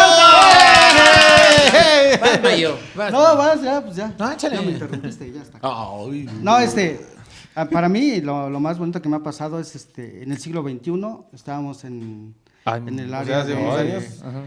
[2.21, 3.11] Vas, Mayo, vas.
[3.11, 4.13] No, vas, ya, pues ya.
[4.17, 4.55] No, échale.
[4.55, 5.59] Ya me interrumpiste, ya está.
[5.61, 6.29] Ay.
[6.41, 7.05] No, este,
[7.55, 10.37] ah, para mí lo, lo más bonito que me ha pasado es este, en el
[10.39, 10.91] siglo XXI
[11.33, 14.03] estábamos en, Ay, en el o área sea, hace de- de- años.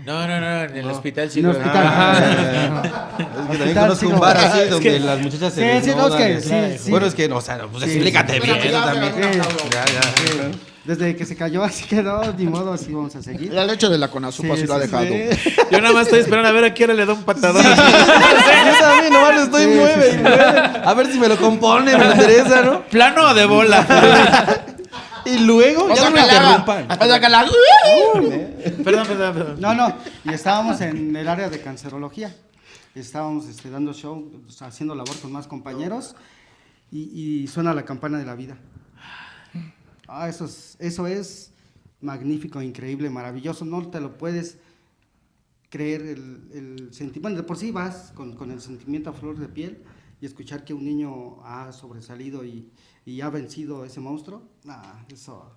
[0.06, 1.40] No, no, no, en el hospital sí.
[1.40, 1.86] En el hospital.
[1.86, 4.42] Ah, Es que también Hospital, conozco un bar no.
[4.42, 6.90] así Es donde que- las muchachas se Sí, sí, no, es que sí, sí.
[6.90, 7.90] Bueno, es que, no, o sea, pues Sí.
[7.90, 9.12] explícate bien, también.
[9.20, 10.50] Ya, ya.
[10.88, 13.52] Desde que se cayó así quedó, ni modo, así vamos a seguir.
[13.52, 15.04] La leche de la conazupa Sí, sí, lo ha sí, dejado.
[15.70, 17.62] Yo nada más estoy esperando a ver a hora le da un patadón.
[17.62, 20.48] Yo también nomás lo estoy Sí, mueve sí, y mueve.
[20.82, 22.84] A ver si me lo compone, me interesa, ¿no?
[22.86, 24.64] ¿Plano o de bola?
[25.26, 26.90] Y luego, ya no me interrumpan.
[26.90, 27.44] O sea, que la...
[28.82, 29.60] perdón, perdón, perdón.
[29.60, 32.34] No, no, y estábamos en el área de cancerología.
[32.94, 36.16] Estábamos este, dando show, haciendo labor con más compañeros
[36.90, 38.56] y, y suena la campana de la vida.
[40.08, 41.52] Ah, eso es, eso es
[42.00, 43.64] magnífico, increíble, maravilloso.
[43.64, 44.58] No te lo puedes
[45.68, 47.36] creer el, el sentimiento.
[47.36, 49.84] De por sí vas con, con el sentimiento a flor de piel
[50.20, 52.72] y escuchar que un niño ha sobresalido y,
[53.04, 55.56] y ha vencido ese monstruo, nah, eso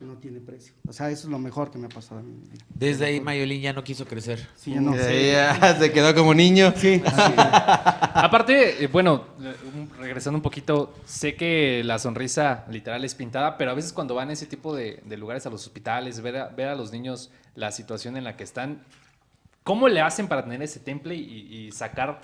[0.00, 0.74] no tiene precio.
[0.86, 2.64] O sea, eso es lo mejor que me ha pasado mi vida.
[2.72, 4.46] Desde ahí Mayolín ya no quiso crecer.
[4.54, 5.32] Sí, ya no sé.
[5.32, 6.72] ya, se quedó como niño.
[6.76, 9.24] Sí, así Aparte, eh, bueno,
[9.98, 14.30] regresando un poquito, sé que la sonrisa literal es pintada, pero a veces cuando van
[14.30, 17.30] a ese tipo de, de lugares, a los hospitales, ver a, ver a los niños
[17.56, 18.82] la situación en la que están,
[19.64, 22.20] ¿cómo le hacen para tener ese temple y, y sacar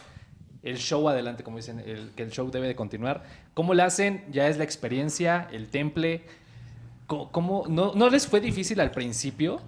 [0.63, 3.25] el show adelante, como dicen, el, que el show debe de continuar?
[3.53, 4.25] ¿Cómo le hacen?
[4.31, 6.23] Ya es la experiencia, el temple.
[7.07, 9.61] ¿Cómo, no, no les fue difícil al principio?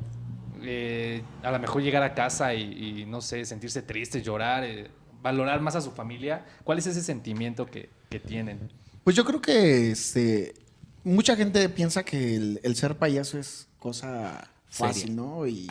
[0.63, 2.63] Eh, a lo mejor llegar a casa y,
[3.03, 4.91] y, no sé, sentirse triste, llorar, eh,
[5.23, 6.45] valorar más a su familia.
[6.65, 8.71] ¿Cuál es ese sentimiento que, que tienen?
[9.05, 10.55] Pues yo creo que este,
[11.05, 15.17] mucha gente piensa que el, el ser payaso es cosa fácil, Seria.
[15.17, 15.47] ¿no?
[15.47, 15.69] Y,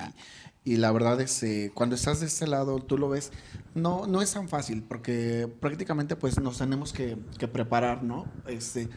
[0.63, 3.32] y la verdad es que cuando estás de este lado, tú lo ves,
[3.73, 8.25] no, no es tan fácil porque prácticamente pues nos tenemos que, que preparar, ¿no?
[8.47, 8.88] Este,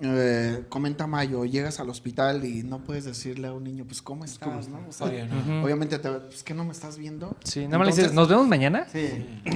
[0.00, 4.24] eh, comenta Mayo, llegas al hospital y no puedes decirle a un niño, pues, ¿cómo
[4.24, 4.68] estás?
[4.68, 4.80] ¿no?
[4.88, 5.64] O sea, Obvio, ¿no?
[5.64, 7.36] Obviamente, te, pues, ¿que no me estás viendo?
[7.44, 8.86] Sí, nada más le dices, ¿nos vemos mañana?
[8.92, 9.08] sí.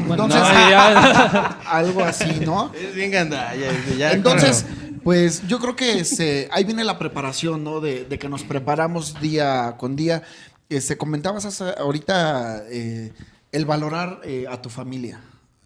[0.07, 2.72] Bueno, Entonces- no, ya- Algo así, ¿no?
[2.74, 3.70] Es bien gandalla.
[3.70, 4.66] ese, ya, Entonces,
[5.05, 6.05] pues yo creo que
[6.50, 7.81] ahí viene la preparación, ¿no?
[7.81, 10.22] De, de que nos preparamos día con día.
[10.68, 13.12] Este, comentabas hace- ahorita eh,
[13.52, 15.20] el valorar eh, a tu familia.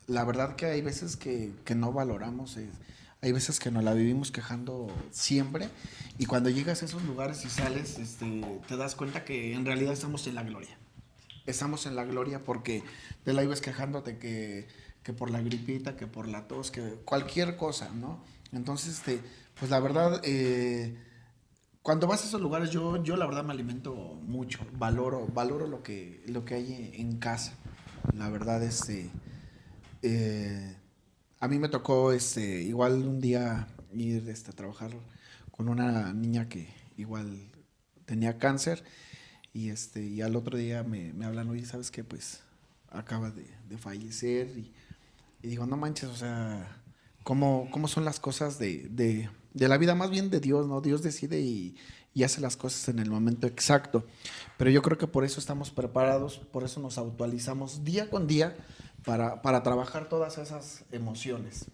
[0.09, 2.69] La verdad que hay veces que, que no valoramos, eh,
[3.27, 5.69] hay veces que nos la vivimos quejando siempre
[6.17, 9.93] y cuando llegas a esos lugares y sales, este, te das cuenta que en realidad
[9.93, 10.79] estamos en la gloria
[11.47, 12.83] estamos en la gloria porque
[13.25, 14.67] te la ibas quejándote que,
[15.03, 18.23] que por la gripita, que por la tos, que cualquier cosa, ¿no?
[18.53, 19.21] Entonces, este,
[19.59, 20.97] pues la verdad, eh,
[21.83, 25.83] cuando vas a esos lugares, yo, yo la verdad me alimento mucho, valoro, valoro lo
[25.83, 27.55] que, lo que hay en casa.
[28.15, 29.11] La verdad, este,
[30.03, 30.77] eh,
[31.47, 34.91] a mí me tocó, este, igual un día ir este, a trabajar
[35.53, 37.39] con una niña que igual
[38.05, 38.83] tenía cáncer
[39.53, 42.03] y este y al otro día me, hablan, oye, ¿sabes qué?
[42.03, 42.41] Pues
[42.91, 43.47] acaba de,
[43.79, 44.73] fallecer y,
[45.41, 46.83] y digo, no manches, o sea,
[47.23, 49.95] ¿cómo, cómo son las cosas de, de, de la vida?
[49.95, 50.81] Más bien de Dios, ¿no?
[50.81, 51.77] Dios decide y
[52.25, 54.05] hace las cosas en el momento exacto.
[54.57, 58.57] Pero yo creo que por eso estamos preparados, por eso nos actualizamos día con día
[59.07, 61.67] para, para trabajar todas esas emociones.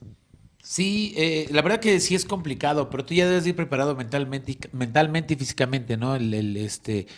[0.63, 4.53] Sí, eh, la verdad que sí es complicado, pero tú ya debes ir preparado mentalmente
[4.53, 6.15] y, mentalmente y físicamente, ¿no?
[6.15, 7.09] El, el, este,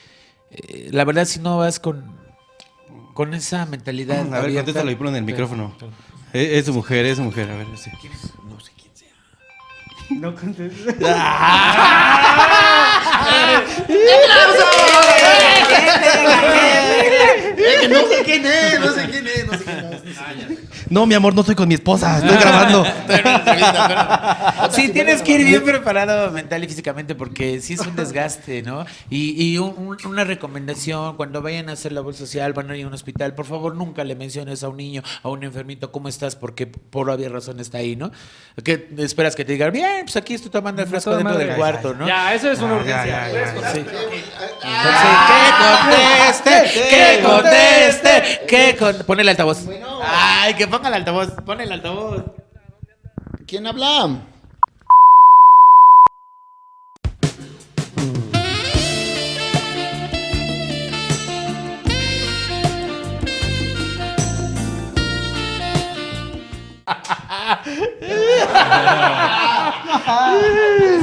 [0.50, 2.16] eh, la verdad si no vas con,
[3.12, 4.20] con esa mentalidad.
[4.20, 5.76] A ver, abierta- contéstalo y ponlo en el Pero- micrófono.
[6.32, 7.50] Es, es su mujer, es su mujer.
[7.50, 7.90] A ver, sí.
[8.48, 9.12] No sé quién sea.
[10.18, 10.86] No contestes.
[17.56, 19.63] Es que no sé quién es, no sé quién es, no sé quién es.
[20.24, 20.63] cañas.
[20.94, 22.84] No, mi amor, no estoy con mi esposa, estoy grabando.
[24.70, 28.84] Sí, tienes que ir bien preparado mental y físicamente porque sí es un desgaste, ¿no?
[29.10, 32.84] Y, y un- un- una recomendación, cuando vayan a hacer labor social, van a ir
[32.84, 36.08] a un hospital, por favor nunca le menciones a un niño, a un enfermito, ¿cómo
[36.08, 36.36] estás?
[36.36, 38.10] Porque por obvia razón está ahí, ¿no?
[38.62, 41.56] Que esperas que te digan, bien, pues aquí estoy tomando el fresco Toda dentro del
[41.56, 42.06] cuarto, ¿no?
[42.06, 43.06] Ya, eso es una urgencia.
[43.06, 43.84] ya, ya, Sí.
[44.64, 48.94] Entonces, que conteste, que conteste, que con...
[49.06, 49.58] Pon el altavoz.
[50.06, 52.24] Ay, que ponga el altavoz, pon el altavoz.
[53.46, 54.33] ¿Quién habla?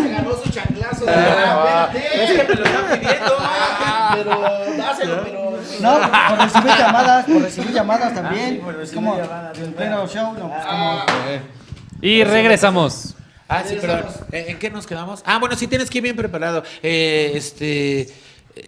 [0.01, 1.05] Se ganó su chanclazo.
[1.07, 3.37] Es que me lo están pidiendo.
[4.13, 5.51] Pero dáselo, pero.
[5.81, 5.99] No,
[6.29, 8.61] por recibir llamadas, por recibir llamadas también.
[8.81, 11.03] Es como en pleno show, no, pues como.
[12.01, 13.15] Y regresamos.
[13.47, 14.05] Ah, sí, perdón.
[14.31, 15.21] ¿En en qué nos quedamos?
[15.25, 16.63] Ah, bueno, sí tienes que ir bien preparado.
[16.81, 18.07] Eh, este.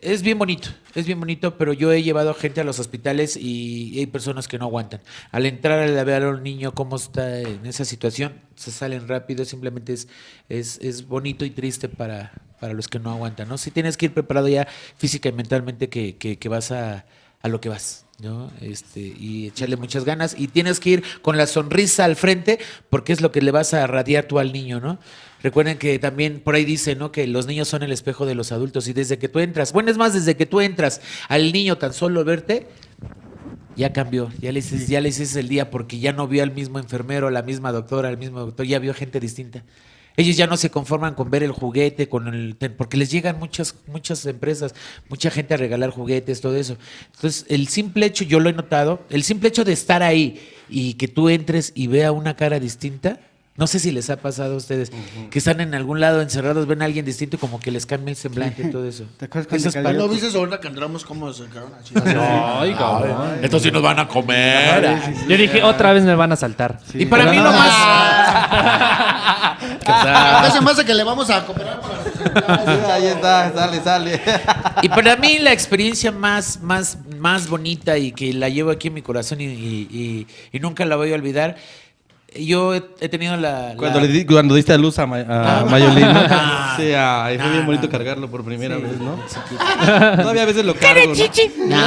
[0.02, 4.00] Es bien bonito, es bien bonito, pero yo he llevado gente a los hospitales y
[4.00, 5.02] hay personas que no aguantan.
[5.32, 9.44] Al entrar a ver a un niño cómo está en esa situación, se salen rápido,
[9.44, 10.08] simplemente es,
[10.48, 13.58] es, es bonito y triste para, para los que no aguantan, ¿no?
[13.58, 14.68] Sí tienes que ir preparado ya
[14.98, 17.06] física y mentalmente que, que, que vas a,
[17.42, 18.52] a lo que vas, ¿no?
[18.62, 20.34] Este, y echarle muchas ganas.
[20.38, 22.58] Y tienes que ir con la sonrisa al frente,
[22.90, 24.98] porque es lo que le vas a radiar tú al niño, ¿no?
[25.44, 27.12] Recuerden que también por ahí dice, ¿no?
[27.12, 28.88] Que los niños son el espejo de los adultos.
[28.88, 31.94] Y desde que tú entras, bueno, es más, desde que tú entras al niño tan
[31.94, 32.68] solo verte,
[33.76, 36.54] ya cambió, ya le hiciste, ya le hiciste el día porque ya no vio al
[36.54, 39.66] mismo enfermero, la misma doctora, al mismo doctor, ya vio gente distinta.
[40.16, 43.76] Ellos ya no se conforman con ver el juguete, con el porque les llegan muchas
[43.88, 44.76] muchas empresas,
[45.10, 46.78] mucha gente a regalar juguetes, todo eso.
[47.16, 50.94] Entonces, el simple hecho, yo lo he notado, el simple hecho de estar ahí y
[50.94, 53.20] que tú entres y vea una cara distinta,
[53.56, 54.92] no sé si les ha pasado a ustedes,
[55.30, 58.10] que están en algún lado encerrados, ven a alguien distinto y como que les cambia
[58.12, 59.06] el semblante y todo eso.
[59.18, 61.94] ¿Te acuerdas cuando cayó ¿No viste ahorita que entramos cómo se quedaron así?
[62.18, 63.40] Ay, cabrón.
[63.44, 65.00] Estos sí nos van a comer.
[65.28, 66.80] Yo dije, otra vez me van a saltar.
[66.96, 68.74] Y para mí lo más...
[70.44, 74.22] ¿Qué se me hace que le vamos a cooperar para Ahí está, sale, sale.
[74.82, 78.94] Y para mí la experiencia más, más, más bonita y que la llevo aquí en
[78.96, 81.56] mi corazón y, y- y- y nunca la voy a olvidar,
[82.40, 83.70] yo he, he tenido la...
[83.70, 85.66] la- Cuando, le di- cuando diste a luz a, Ma- a Ah.
[85.70, 86.22] Mayolín, ¿no?
[86.30, 86.60] Ah.
[86.78, 87.92] Sí, ay, fue No, bien bonito no.
[87.92, 89.16] cargarlo por primera vez, ¿no?
[90.16, 91.14] Todavía a veces lo cargo,
[91.58, 91.78] ¿no?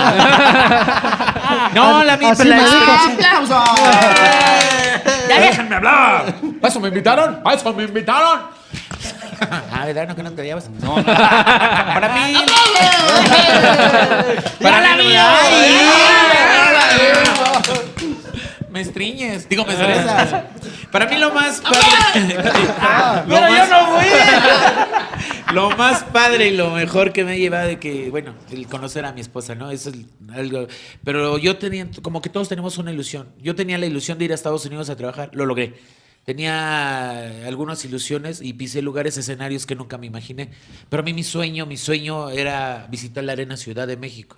[1.75, 2.45] No, la misma...
[2.45, 3.81] La ¡Aplausos!
[5.29, 6.35] ¡Ya déjenme hablar!
[6.63, 7.41] ¿A eso me invitaron?
[7.45, 8.41] ¿A eso me invitaron?
[9.73, 10.07] Ah, ¿verdad?
[10.09, 10.71] ¿No que no te llevas?
[10.81, 11.05] No, no.
[11.05, 12.35] Para mí...
[14.63, 15.15] Para mí...
[15.17, 16.56] ¡Ay!
[18.77, 19.49] Me estriñes.
[19.49, 20.45] Digo, me estresas.
[20.93, 22.37] Para mí lo más padre...
[23.27, 23.71] Lo más-
[25.55, 29.07] Lo más padre y lo mejor que me ha llevado de que, bueno, el conocer
[29.07, 29.71] a mi esposa, ¿no?
[29.71, 29.97] Eso es
[30.35, 30.67] algo.
[31.05, 33.29] Pero yo tenía, como que todos tenemos una ilusión.
[33.41, 35.73] Yo tenía la ilusión de ir a Estados Unidos a trabajar, lo logré.
[36.27, 40.51] Tenía algunas ilusiones y pisé lugares, escenarios que nunca me imaginé.
[40.91, 44.37] Pero a mí mi sueño, mi sueño era visitar la Arena Ciudad de México.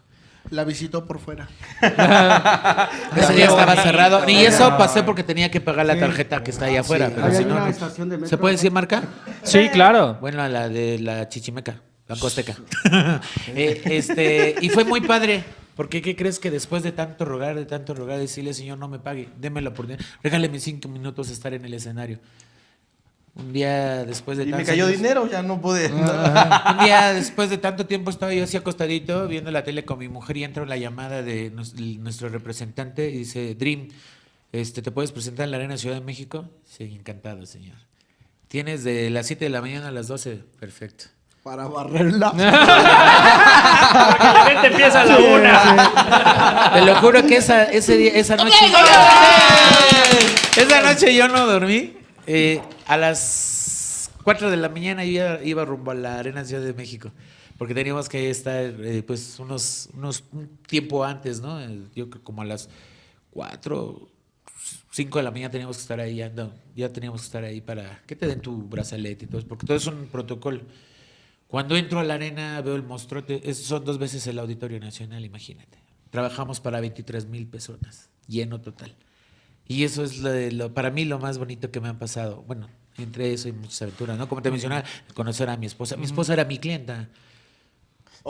[0.51, 1.49] La visitó por fuera.
[3.17, 4.29] Ese día estaba cerrado.
[4.29, 7.11] Y eso pasé porque tenía que pagar la tarjeta que está ahí afuera.
[7.15, 8.29] Pero si no, una no- estación de metro.
[8.29, 9.03] ¿Se puede decir marca?
[9.43, 10.17] Sí, claro.
[10.21, 11.77] Bueno, la de la Chichimeca,
[12.09, 12.55] Banco Azteca.
[13.55, 15.45] Eh, este, y fue muy padre.
[15.77, 18.99] Porque, ¿qué crees que después de tanto rogar, de tanto rogar, decirle, Señor, no me
[18.99, 22.19] pague, déme la oportunidad, regáleme cinco minutos de estar en el escenario?
[23.39, 25.87] Un día después de Y me cayó años- dinero, ya no pude.
[25.93, 30.09] un día después de tanto tiempo estaba yo así acostadito viendo la tele con mi
[30.09, 33.89] mujer y entra la llamada de nuestro representante y dice, Dream,
[34.53, 36.47] este, ¿te puedes presentar en la Arena Ciudad de México?
[36.65, 37.77] Sí, encantado, señor.
[38.49, 40.41] Tienes de las 7 de la mañana a las 12.
[40.59, 41.05] Perfecto.
[41.45, 42.31] Para barrerla.
[42.33, 46.71] Porque la gente empieza a la una.
[46.75, 48.57] Te lo juro que esa, ese día, esa noche.
[50.57, 51.95] esa noche yo no dormí.
[52.31, 57.11] Eh, a las 4 de la mañana iba, rumbo a la Arena Ciudad de México.
[57.57, 61.59] Porque teníamos que estar eh, pues unos, unos un tiempo antes, ¿no?
[61.59, 62.69] Eh, Yo creo como a las
[63.31, 64.09] 4,
[64.93, 66.31] 5 de la mañana teníamos que estar ahí, ya,
[66.77, 69.77] ya teníamos que estar ahí para que te den tu brazalete y todo, porque todo
[69.79, 70.61] es un protocolo.
[71.47, 75.25] Cuando entro a la arena veo el monstruote, es- son dos veces el Auditorio Nacional,
[75.25, 75.79] imagínate.
[76.11, 78.95] Trabajamos para 23 mil personas, lleno total.
[79.69, 82.43] Y eso es lo de lo- para mí lo más bonito que me han pasado.
[82.47, 84.29] Bueno, entre eso y muchas aventuras, ¿no?
[84.29, 84.83] Como te mencionaba,
[85.15, 85.97] conocer a mi esposa.
[85.97, 87.09] Mi esposa era mi clienta.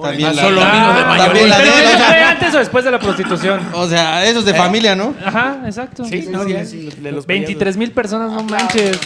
[0.00, 2.90] También la, Solo vino de también la ¿Pero de- eso fue antes o después de
[2.90, 3.60] la prostitución?
[3.72, 5.14] O sea, eso es de familia, ¿no?
[5.24, 6.04] Ajá, exacto.
[6.30, 8.98] no, ya, de los 23 mil personas, no manches.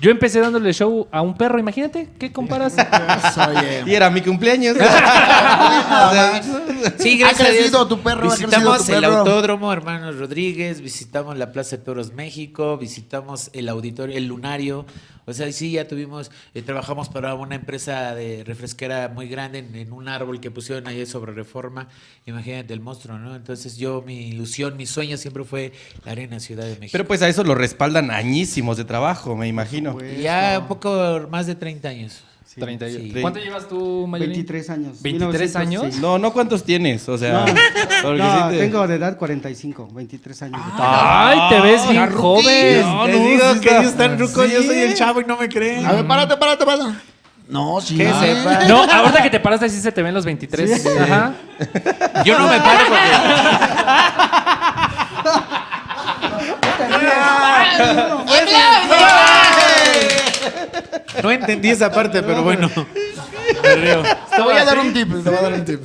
[0.00, 2.74] Yo empecé dándole show a un perro, imagínate, ¿qué comparas?
[3.48, 3.82] Oye.
[3.86, 4.76] Y era mi cumpleaños.
[6.98, 7.88] Sí, Ha gracias a crecido Dios.
[7.88, 9.16] tu perro, ha Visitamos tu el perro.
[9.18, 14.86] Autódromo Hermanos Rodríguez, visitamos la Plaza de Toros México, visitamos el auditorio, el Lunario.
[15.26, 19.74] O sea, sí, ya tuvimos, eh, trabajamos para una empresa de refresquera muy grande en,
[19.76, 21.88] en un árbol que pusieron ahí sobre reforma.
[22.26, 23.36] Imagínate el monstruo, ¿no?
[23.36, 25.72] Entonces yo, mi ilusión, mi sueño siempre fue
[26.04, 26.88] la Arena Ciudad de México.
[26.92, 29.89] Pero pues a eso lo respaldan añísimos de trabajo, me imagino.
[30.18, 32.22] Y ya un poco más de 30 años.
[32.58, 33.20] 30 y- Sí.
[33.22, 34.32] ¿Cuánto llevas tú, Mayolín?
[34.34, 35.00] 23 años.
[35.00, 35.94] 23 años.
[35.94, 36.00] sí.
[36.00, 37.44] No, no cuántos tienes, o sea.
[38.02, 40.60] No, no, sí te- tengo de edad 45, 23 años.
[40.76, 42.80] Ay, te ves bien joven.
[42.82, 44.52] No, no, digo sí que ellos están rucos, sí.
[44.52, 45.86] yo soy el chavo y no me creen.
[45.86, 46.90] A ver, párate, párate, párate.
[47.48, 47.96] No, sí.
[47.96, 48.20] Que no.
[48.20, 48.64] sepa.
[48.68, 50.86] No, ahorita que te paraste así se te ven los 23.
[50.86, 51.34] Ajá.
[52.24, 54.20] Yo no me paro porque.
[61.22, 62.68] No entendí esa parte, pero bueno.
[62.70, 65.80] Te voy a dar un tip, te voy a dar un tip.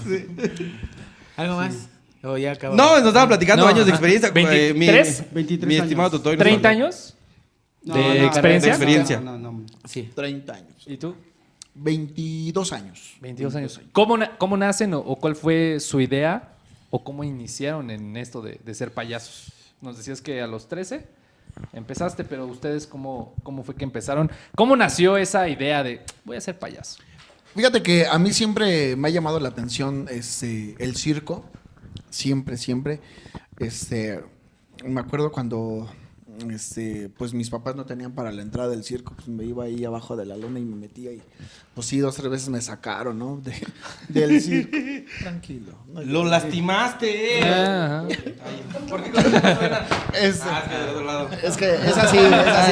[1.38, 1.76] ¿Algo más?
[2.24, 2.76] O ya acabó.
[2.76, 4.00] No, nos estaban platicando No, años de ajá.
[4.08, 4.30] experiencia.
[4.30, 5.84] eh, mi- 23, 23 Mi años.
[5.86, 6.36] estimado Totoy.
[6.36, 6.86] nos 30 habló.
[6.86, 7.16] años.
[7.84, 8.72] No, ¿De no, experiencia?
[8.72, 9.20] de experiencia.
[9.20, 9.66] No, no, no.
[9.88, 10.10] Sí.
[10.16, 10.84] 30 años.
[10.88, 11.16] ¿Y tú?
[11.76, 13.14] 22 años.
[13.22, 13.80] 22 años.
[13.92, 16.54] ¿Cómo, na- cómo nacen o, o cuál fue su idea
[16.90, 19.52] o cómo iniciaron en esto de, de ser payasos?
[19.82, 21.06] Nos decías que a los 13
[21.74, 24.32] empezaste, pero ustedes cómo, cómo fue que empezaron?
[24.56, 27.00] ¿Cómo nació esa idea de voy a ser payaso?
[27.56, 31.46] Fíjate que a mí siempre me ha llamado la atención este, el circo.
[32.10, 33.00] Siempre, siempre.
[33.60, 34.22] Este,
[34.84, 35.90] me acuerdo cuando
[36.52, 39.84] este, pues mis papás no tenían para la entrada del circo, pues me iba ahí
[39.86, 41.22] abajo de la lona y me metía y
[41.74, 43.38] pues sí, dos, tres veces me sacaron, ¿no?
[43.44, 43.68] De-
[44.10, 44.78] del circo.
[45.22, 45.74] Tranquilo.
[45.88, 47.44] no Lo lastimaste.
[47.44, 48.06] Ajá.
[48.90, 49.86] ¿Por qué eso suena?
[50.14, 51.30] Es, Ah, es que del otro lado.
[51.44, 52.72] es que es así, es así.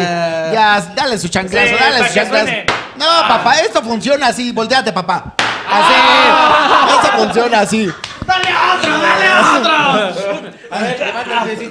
[0.53, 2.51] Ya, dale su chanclazo, Sí, dale su chanclazo.
[2.97, 4.51] No, papá, esto funciona así.
[4.51, 5.35] Volteate, papá.
[5.69, 6.95] Así.
[6.95, 7.89] Esto funciona así.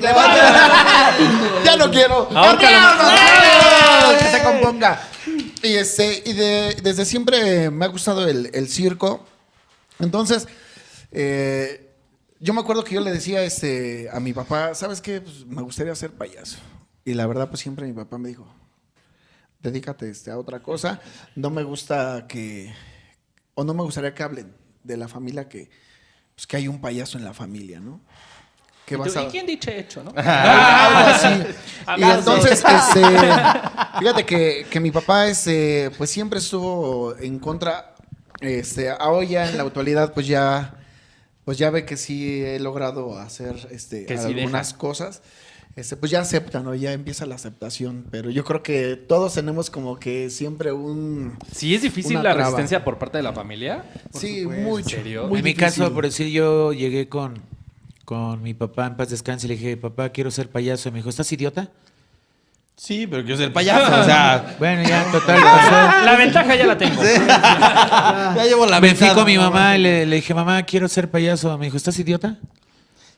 [0.00, 1.14] Levanta.
[1.64, 2.28] ya no quiero.
[2.30, 4.22] ¡Vámonos!
[4.22, 5.00] Que se componga.
[5.62, 9.24] Y, este, y de- desde siempre me ha gustado el, el circo.
[9.98, 10.48] Entonces,
[11.12, 11.90] eh,
[12.40, 15.20] yo me acuerdo que yo le decía este, a mi papá, ¿sabes qué?
[15.20, 16.58] Pues, me gustaría ser payaso.
[17.04, 18.46] Y la verdad, pues siempre mi papá me dijo,
[19.60, 21.00] dedícate este, a otra cosa.
[21.36, 22.72] No me gusta que,
[23.54, 25.70] o no me gustaría que hablen de la familia que,
[26.34, 28.00] pues, que hay un payaso en la familia, ¿no?
[28.86, 30.10] ¿Qué ¿Y, tú- vas a- y quién dicho hecho, no?
[30.16, 31.28] algo así.
[31.28, 32.18] Y Acaso.
[32.18, 33.02] entonces, este,
[33.98, 37.94] fíjate que, que mi papá, este, pues siempre estuvo en contra.
[38.40, 40.74] Este, ahora ya en la actualidad, pues ya,
[41.44, 44.78] pues ya ve que sí he logrado hacer, este, Que sí algunas deja.
[44.78, 45.22] cosas.
[45.74, 46.74] Este, pues ya acepta, ¿no?
[46.74, 48.04] Ya empieza la aceptación.
[48.11, 52.40] Pero yo creo que todos tenemos como que siempre un, Sí, es difícil la traba.
[52.40, 53.85] resistencia por parte de la familia.
[54.12, 54.96] sí, mucho.
[54.96, 55.26] ¿En serio?
[55.28, 57.40] muy en mi caso, por decir, yo llegué con,
[58.04, 60.90] con mi papá en paz descanse y le dije, papá, quiero ser payaso.
[60.90, 61.70] Y me dijo, ¿estás idiota?
[62.76, 64.56] Sí, pero quiero ser payaso, o sea.
[64.58, 66.04] Bueno, ya, total, pasó.
[66.04, 67.02] La ventaja ya la tengo.
[67.02, 69.14] ya llevo la Me fui ventaja.
[69.14, 71.56] con mi mamá y le, le dije, mamá, quiero ser payaso.
[71.56, 72.38] Me dijo, ¿estás idiota?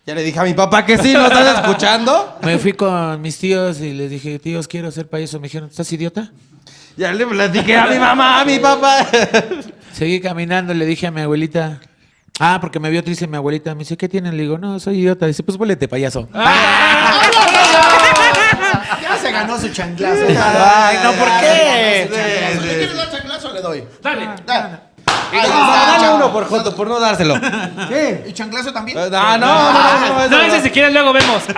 [0.07, 2.37] Ya le dije a mi papá que sí, ¿no estás escuchando?
[2.43, 5.40] Me fui con mis tíos y les dije, tíos, quiero ser payaso.
[5.40, 6.31] Me dijeron, ¿estás idiota?
[6.95, 8.99] Ya le platiqué a mi mamá, a mi papá.
[9.95, 11.81] Seguí caminando, le dije a mi abuelita.
[12.38, 13.75] Ah, porque me vio triste mi abuelita.
[13.75, 14.37] Me dice, ¿qué tienen?
[14.37, 15.25] Le digo, no, soy idiota.
[15.25, 16.29] Dice, pues vuélete, payaso.
[16.35, 16.53] Ya
[19.23, 20.25] se ganó su chanclazo.
[20.29, 22.09] Ay, no, ¿por qué?
[22.11, 23.55] ¿Le quieres dar chanclazo?
[23.55, 23.85] Le doy.
[24.03, 24.29] Dale.
[24.45, 24.84] Dale.
[25.35, 26.16] Ahí No, está, dale chanclazo.
[26.16, 27.35] uno por joto, por no dárselo.
[28.27, 28.97] ¿Y chanclazo también?
[28.99, 30.29] No, no, no, no.
[30.29, 31.42] No, ese si quieres luego vemos.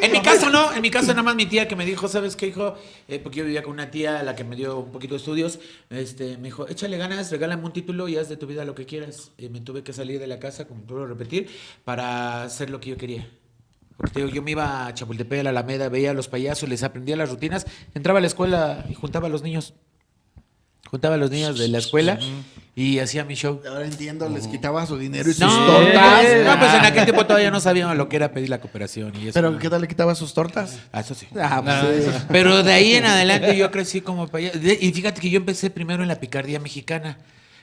[0.00, 2.36] En mi caso no, en mi caso nada más mi tía que me dijo, ¿sabes
[2.36, 2.76] qué, hijo?
[3.08, 5.18] Eh, porque yo vivía con una tía a la que me dio un poquito de
[5.18, 5.58] estudios,
[5.90, 8.86] este, me dijo, échale ganas, regálame un título y haz de tu vida lo que
[8.86, 9.32] quieras.
[9.38, 11.50] Y me tuve que salir de la casa, como vuelvo a repetir,
[11.84, 13.28] para hacer lo que yo quería.
[13.96, 16.68] Porque te digo, yo me iba a Chapultepec, a la Alameda, veía a los payasos,
[16.68, 19.74] les aprendía las rutinas, entraba a la escuela y juntaba a los niños.
[20.90, 22.18] Juntaba a los niños de la escuela
[22.74, 23.60] y hacía mi show.
[23.68, 26.22] Ahora entiendo, les quitaba su dinero y sus No, tortas.
[26.44, 29.24] no, pues en aquel tiempo todavía no sabíamos lo que era pedir la cooperación y
[29.28, 29.34] eso.
[29.34, 30.78] Pero ¿qué tal le quitaba sus tortas?
[30.92, 31.26] Ah, eso sí.
[31.38, 32.10] Ah, pues, sí.
[32.30, 34.58] Pero de ahí en adelante yo crecí como payaso.
[34.58, 37.18] De- Y fíjate que yo empecé primero en la picardía mexicana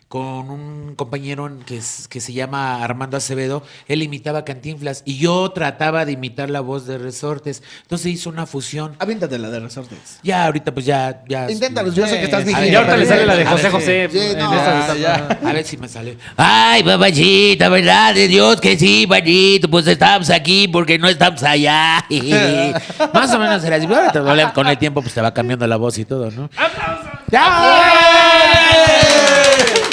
[0.07, 3.63] con un compañero que, es- que se llama Armando Acevedo.
[3.87, 7.63] Él imitaba Cantinflas y yo trataba de imitar la voz de Resortes.
[7.81, 8.95] Entonces hizo una fusión.
[8.99, 10.19] Aviéntate la de resortes.
[10.23, 11.23] Ya ahorita pues ya...
[11.27, 12.61] ya Inténtalo, yo sé que estás vigilando.
[12.65, 14.09] ver, Y ahorita le sale la de José José.
[15.01, 15.39] ya.
[15.43, 16.17] A ver si me sale.
[16.37, 18.13] Ay, babachita, ¿verdad?
[18.13, 19.69] De Dios que sí, Panito.
[19.69, 22.05] Pues estamos aquí porque no estamos allá.
[23.13, 23.87] Más o menos era así.
[24.53, 26.49] Con el tiempo pues te va cambiando la voz y todo, ¿no?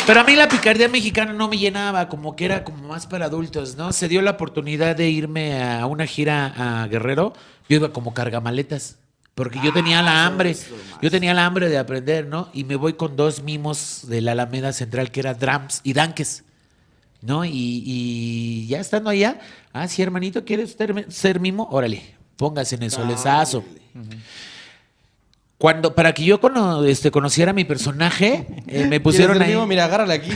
[0.04, 3.26] Pero a mí la picardía mexicana no me llenaba, como que era como más para
[3.26, 3.92] adultos, ¿no?
[3.92, 7.34] Se dio la oportunidad de irme a una gira a Guerrero.
[7.68, 8.98] Yo iba como cargamaletas.
[9.34, 10.54] Porque yo tenía la hambre,
[11.00, 12.50] yo tenía la hambre de aprender, ¿no?
[12.52, 16.44] Y me voy con dos mimos de la Alameda Central, que era Drums y Danques,
[17.22, 17.44] ¿no?
[17.46, 19.40] Y, y ya estando allá,
[19.72, 21.66] ah, sí, hermanito, ¿quieres ser, ser mimo?
[21.70, 23.64] Órale, póngase en el solezazo.
[25.62, 29.54] Cuando, para que yo cono- este, conociera a mi personaje, eh, me pusieron ¿Quieres ahí.
[29.54, 29.64] mío?
[29.64, 30.32] Mira, agárrale aquí.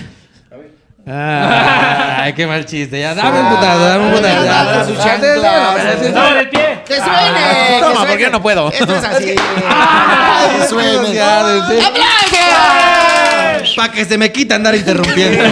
[1.05, 2.18] Ah.
[2.22, 3.01] Ay, qué mal chiste.
[3.01, 4.45] Ya, dame un putazo, dame un putazo.
[4.45, 6.11] ya, su chancla.
[6.14, 6.81] ¡No, el pie!
[6.87, 7.81] ¡Que suene!
[7.81, 8.70] Toma, porque yo no puedo.
[8.70, 9.35] Esto es así.
[10.61, 11.12] Que suene.
[11.12, 11.43] ya,
[13.77, 15.43] Para que se me quita andar interrumpiendo.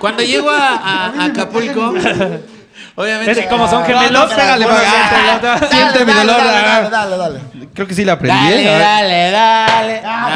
[0.00, 1.92] Cuando llego a, a- a Acapulco,
[3.02, 3.32] obviamente.
[3.32, 6.36] Es que como son gemelos, No, no, pégale no, para no, Siente mi dolor.
[6.36, 6.88] Dale, ah.
[6.90, 7.68] dale, dale, dale.
[7.74, 8.38] Creo que sí la aprendí.
[8.38, 8.78] Dale, ¿eh?
[8.78, 10.02] dale, dale.
[10.02, 10.28] no,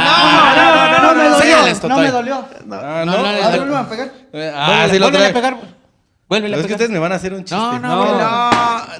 [0.55, 1.89] No, no, no me dolió.
[1.89, 2.45] No me dolió.
[2.73, 4.09] Ah, No, no, A ver, vuelve a pegar.
[4.33, 5.33] Eh, Ah, sí lo trae.
[6.35, 7.55] A Es que ustedes me van a hacer un chiste.
[7.57, 7.97] No, no, No.
[7.97, 8.23] vuélvele.
[8.23, 8.51] No,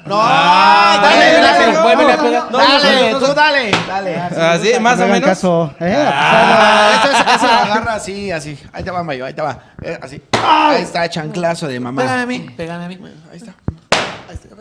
[0.05, 2.51] no, Ah, dale, dale, dale, dale, vuélvele a pegar.
[2.51, 4.15] Dale, tú dale, dale.
[4.17, 5.21] Ah, sí, más o menos.
[5.21, 5.73] caso.
[5.79, 6.05] ¿eh?
[6.11, 7.01] Ah,
[7.37, 8.57] eso lo agarra así, así.
[8.71, 9.57] Ahí te va, Mayo, ahí te va.
[9.81, 10.21] Eh, así.
[10.43, 12.21] Ahí está, chanclazo de Pégame mamá.
[12.21, 12.99] a mí, pégame a mí.
[13.31, 13.53] Ahí está.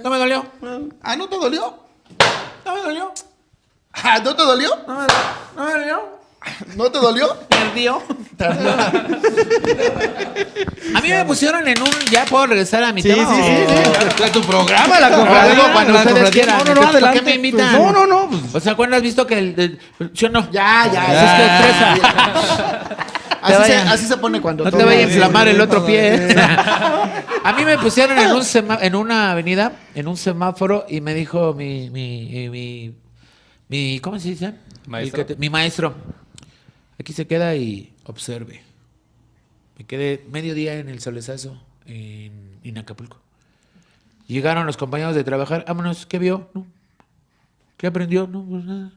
[0.03, 0.45] No me dolió.
[1.03, 1.79] Ah, ¿no te dolió?
[2.65, 3.13] No me dolió.
[3.95, 4.71] Ah, ¿no te dolió?
[4.87, 5.07] No me,
[5.57, 6.22] no me dolió.
[6.77, 7.29] ¿No te dolió?
[7.49, 8.03] Perdió.
[10.95, 11.89] A mí me pusieron en un.
[12.11, 13.35] Ya puedo regresar a mi Sí, tema.
[13.35, 13.53] sí, sí,
[14.25, 14.31] sí.
[14.33, 15.73] Tu programa, la confradía.
[15.73, 16.59] cuando ustedes quieran.
[16.59, 17.73] No, no, no, ¿Por qué me invitan?
[17.73, 18.29] No, no, no.
[18.29, 19.55] pues, O sea, ¿cuándo has visto que el.
[19.99, 20.51] el- yo no.
[20.51, 22.97] Ya, ya, es que estresa.
[23.43, 26.15] Así, se, vaya- así se pone cuando No te vaya a inflamar el otro pie.
[26.15, 26.37] ¿eh?
[27.45, 31.13] a mí me pusieron en un sema- en una avenida, en un semáforo, y me
[31.13, 32.95] dijo mi, mi, mi,
[33.69, 34.55] mi- ¿cómo se dice?
[34.87, 35.27] Maestro.
[35.39, 35.93] Mi maestro.
[37.03, 38.63] Aquí se queda y observe.
[39.77, 43.21] Me quedé medio día en el solezazo en, en Acapulco.
[44.29, 45.65] Llegaron los compañeros de trabajar.
[45.67, 46.49] Vámonos, ¿qué vio?
[46.55, 46.65] No.
[47.77, 48.29] ¿Qué aprendió?
[48.29, 48.93] No, pues nada.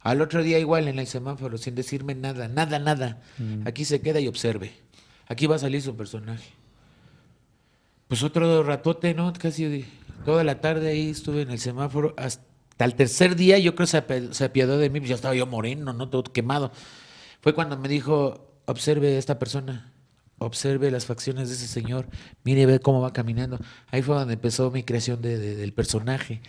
[0.00, 3.22] Al otro día igual en el semáforo, sin decirme nada, nada, nada.
[3.64, 4.72] Aquí se queda y observe.
[5.28, 6.50] Aquí va a salir su personaje.
[8.08, 9.32] Pues otro ratote, ¿no?
[9.34, 9.86] Casi
[10.24, 12.12] toda la tarde ahí estuve en el semáforo.
[12.18, 14.98] Hasta el tercer día yo creo que se, ape- se apiadó de mí.
[14.98, 16.08] pues Ya estaba yo moreno, ¿no?
[16.08, 16.72] Todo quemado.
[17.44, 19.92] Fue cuando me dijo, observe a esta persona.
[20.38, 22.06] Observe las facciones de ese señor.
[22.42, 23.58] Mire, ve cómo va caminando.
[23.90, 26.40] Ahí fue donde empezó mi creación de- de- del personaje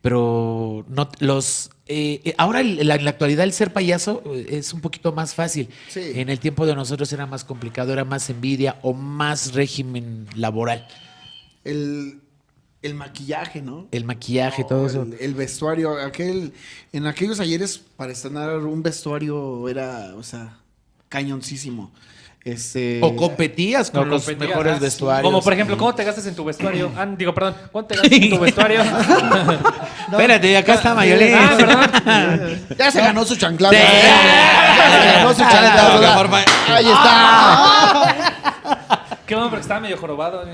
[0.00, 4.48] pero no los eh, eh, ahora el- la- en la actualidad el ser payaso eh,
[4.50, 5.70] es un poquito más fácil.
[5.88, 6.12] Sí.
[6.16, 10.86] En el tiempo de nosotros era más complicado, era más envidia o más régimen laboral.
[11.64, 12.20] El,
[12.84, 13.86] el maquillaje, ¿no?
[13.90, 15.06] El maquillaje, todo No, eso.
[15.18, 16.52] El, vestuario, aquel,
[16.92, 20.58] en aquellos ayeres para estrenar un vestuario era, o sea,
[21.08, 21.90] cañoncísimo.
[22.44, 25.22] Este, O competías con No, los competías, mejores ah, vestuarios.
[25.24, 26.92] Como por ejemplo, ¿cómo te gastas en tu vestuario?
[26.94, 28.82] Ah, digo, perdón, ¿cuánto te gastas en tu vestuario?
[30.12, 31.32] Espérate, acá está Mayolín.
[31.34, 32.60] ah, perdón.
[32.78, 33.74] ya se ganó su chanclazo.
[33.74, 33.80] Sí.
[33.80, 35.42] Ya se ganó su.
[35.42, 38.34] Ah, fa- Ahí está.
[39.26, 40.44] Qué bueno, porque estaba medio jorobado.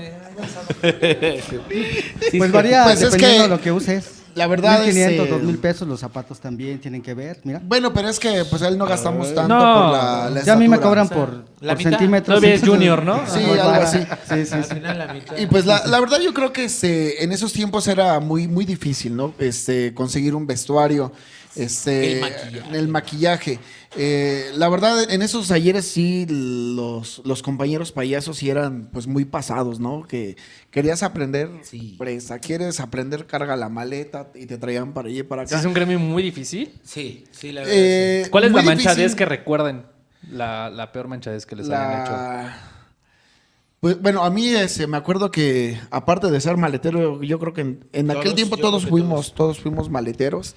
[2.37, 4.11] Pues varía Pues es dependiendo que de lo que uses.
[4.35, 7.61] la verdad 1500, es, eh, 2000 pesos, los zapatos también tienen que ver, mira.
[7.63, 9.59] Bueno, pero es que pues a él no gastamos tanto No.
[9.59, 11.89] por la, la Ya a mí me cobran o sea, por, la por mitad.
[11.91, 12.35] centímetros.
[12.39, 13.21] Todavía es junior, ¿no?
[13.27, 13.99] Sí, algo así.
[14.29, 14.73] Sí, sí, Al sí.
[14.75, 15.37] final la mitad.
[15.37, 18.63] Y pues la, la verdad yo creo que este, en esos tiempos era muy, muy
[18.65, 19.33] difícil, ¿no?
[19.37, 21.11] Este, conseguir un vestuario,
[21.55, 22.77] este, El maquillaje.
[22.77, 23.59] el maquillaje.
[23.97, 29.25] Eh, la verdad, en esos talleres sí los, los compañeros payasos sí eran pues muy
[29.25, 30.03] pasados, ¿no?
[30.07, 30.37] Que
[30.69, 31.95] querías aprender Sí.
[31.99, 35.59] presa, quieres aprender, carga la maleta y te traían para allá y para acá.
[35.59, 36.71] es un gremio muy difícil.
[36.83, 37.75] Sí, sí, la verdad.
[37.77, 39.17] Eh, ¿Cuál es la manchadez difícil.
[39.17, 39.83] que recuerden?
[40.31, 42.55] La, la peor manchadez que les hayan hecho.
[43.81, 47.61] Pues, bueno, a mí ese, me acuerdo que aparte de ser maletero, yo creo que
[47.61, 49.59] en, en aquel tiempo todos fuimos, todos.
[49.59, 50.55] fuimos maleteros.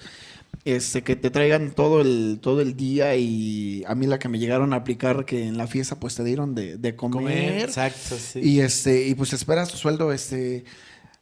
[0.65, 4.39] Este, que te traigan todo el, todo el día y a mí la que me
[4.39, 7.21] llegaron a aplicar que en la fiesta pues te dieron de, de comer.
[7.21, 8.39] Comer, exacto, sí.
[8.41, 10.65] Y este, y pues esperas tu sueldo, este,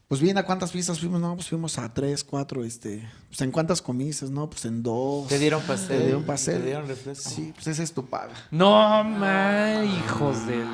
[0.07, 1.19] pues bien, ¿a cuántas fiestas fuimos?
[1.19, 5.27] No, pues fuimos a tres, cuatro, este, pues en cuántas comiste, no, pues en dos.
[5.27, 5.97] Te dieron pastel.
[5.97, 6.59] Te dieron pastel.
[6.59, 7.29] Te dieron refresco.
[7.29, 8.33] Sí, pues esa es tu paga.
[8.49, 10.65] No, ma, hijos del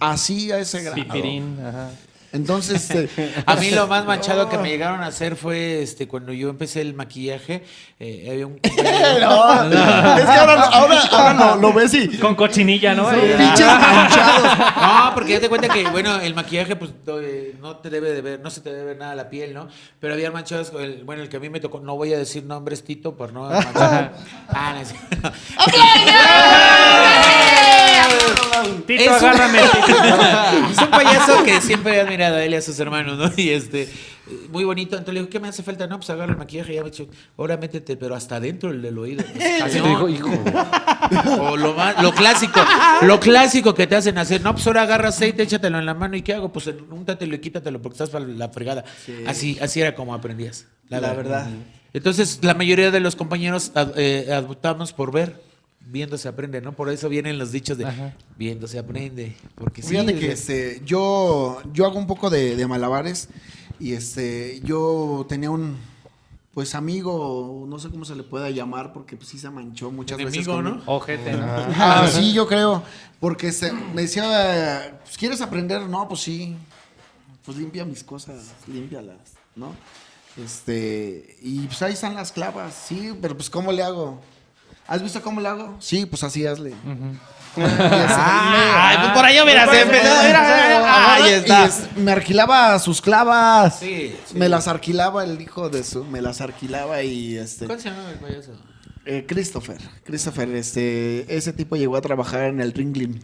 [0.00, 0.96] Así a ese grado.
[0.96, 1.58] pipirín.
[1.64, 1.90] Ajá.
[2.32, 6.32] Entonces, este, A mí lo más manchado que me llegaron a hacer fue este cuando
[6.32, 7.64] yo empecé el maquillaje.
[7.98, 12.94] eh, había un no, es que ahora, ahora, ahora lo, lo ves y Con cochinilla,
[12.94, 13.08] ¿no?
[13.08, 13.34] Ahí.
[13.36, 14.58] pinches manchados.
[14.76, 18.12] No, porque ya te cuenta que, bueno, el maquillaje, pues, no, eh, no te debe
[18.12, 19.68] de ver, no se te debe ver nada la piel, ¿no?
[19.98, 22.18] Pero había manchados, con el- bueno, el que a mí me tocó, no voy a
[22.18, 24.12] decir nombres, Tito, por no manchar.
[24.48, 24.94] Ah, no es.
[28.86, 29.58] Tito, Es un- agárrame.
[30.72, 33.30] es un payaso que siempre he admirado a él y a sus hermanos, ¿no?
[33.36, 33.88] Y este,
[34.50, 34.96] muy bonito.
[34.96, 35.86] Entonces le digo, ¿qué me hace falta?
[35.86, 36.74] No, pues agarra el maquillaje.
[36.74, 39.24] Ya me he dicho, ahora métete, pero hasta adentro el del oído.
[39.64, 40.30] Así te dijo, hijo.
[41.40, 42.60] O lo, más, lo clásico,
[43.02, 46.16] lo clásico que te hacen hacer, no, pues ahora agarra aceite, échatelo en la mano
[46.16, 46.52] y ¿qué hago?
[46.52, 48.84] Pues úntatelo y quítatelo porque estás para la fregada.
[49.26, 50.66] Así, así era como aprendías.
[50.88, 51.46] La verdad.
[51.92, 55.40] Entonces, la mayoría de los compañeros ad- eh, adoptamos por ver,
[55.86, 56.72] viendo se aprende, ¿no?
[56.72, 58.14] Por eso vienen los dichos de Ajá.
[58.36, 59.34] viendo se aprende.
[59.54, 63.28] Porque sí, Fíjate que este, yo, yo hago un poco de, de malabares
[63.78, 65.76] y este, yo tenía un
[66.52, 70.18] pues amigo, no sé cómo se le pueda llamar, porque pues sí se manchó muchas
[70.18, 70.46] veces.
[70.46, 70.76] Conmigo.
[70.76, 70.82] ¿no?
[70.86, 71.46] Ojete, ¿no?
[71.46, 72.82] Ah, sí, yo creo.
[73.20, 75.82] Porque se- me decía, pues, ¿quieres aprender?
[75.82, 76.56] No, pues sí.
[77.44, 79.16] Pues limpia mis cosas, límpialas,
[79.54, 79.74] ¿no?
[80.36, 84.20] Este, y pues ahí están las clavas, sí, pero pues ¿cómo le hago?
[84.90, 85.76] ¿Has visto cómo le hago?
[85.78, 86.74] Sí, pues así hazle.
[87.56, 87.74] Y ese-
[88.16, 89.82] Ay, pues por ahí me- empezado.
[89.90, 91.66] Mira, mira, Ahí Y está.
[91.66, 93.80] es- me alquilaba sus clavas.
[93.80, 94.38] Sí, sí.
[94.38, 98.08] Me las alquilaba el hijo de su, me las alquilaba y este ¿Cuál se llama
[98.12, 98.52] el payaso?
[99.04, 103.18] eh, Christopher, Christopher, este, ese tipo llegó a trabajar en el Ringling.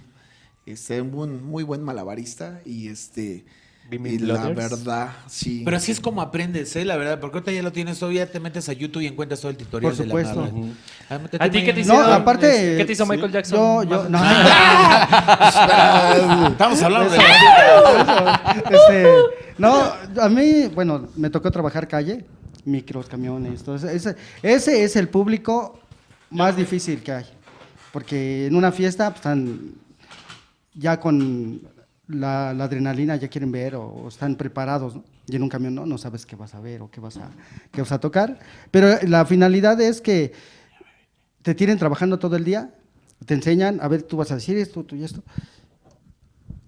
[0.66, 3.44] Este, un buen- muy buen malabarista y este,
[3.90, 5.62] y la verdad, sí.
[5.64, 6.84] Pero así es como aprendes, ¿eh?
[6.84, 9.40] La verdad, porque ahorita ya lo tienes todo, ya te metes a YouTube y encuentras
[9.40, 10.40] todo el tutorial Por de supuesto.
[10.40, 10.72] la madre.
[11.08, 12.08] Ah, ¿A ti qué te Mayana.
[12.08, 12.74] No, aparte.
[12.76, 13.58] ¿Qué te hizo sí, Michael Jackson?
[13.58, 14.18] Yo, yo, no.
[16.48, 17.18] Estamos hablando de...
[18.70, 19.06] Este,
[19.58, 22.24] no, a mí, bueno, me tocó trabajar calle,
[22.64, 23.88] micros, camiones, todo eso.
[23.88, 25.78] Ese, ese es el público
[26.30, 27.26] más difícil que hay.
[27.92, 29.74] Porque en una fiesta pues, están
[30.74, 31.60] ya con
[32.08, 34.96] la, la adrenalina, ya quieren ver o, o están preparados.
[34.96, 35.04] ¿no?
[35.26, 37.30] Y en un camión no, no sabes qué vas a ver o qué vas a,
[37.72, 38.38] qué vas a tocar.
[38.70, 40.32] Pero la finalidad es que
[41.42, 42.74] te tienen trabajando todo el día,
[43.24, 45.22] te enseñan, a ver, tú vas a decir esto, tú y esto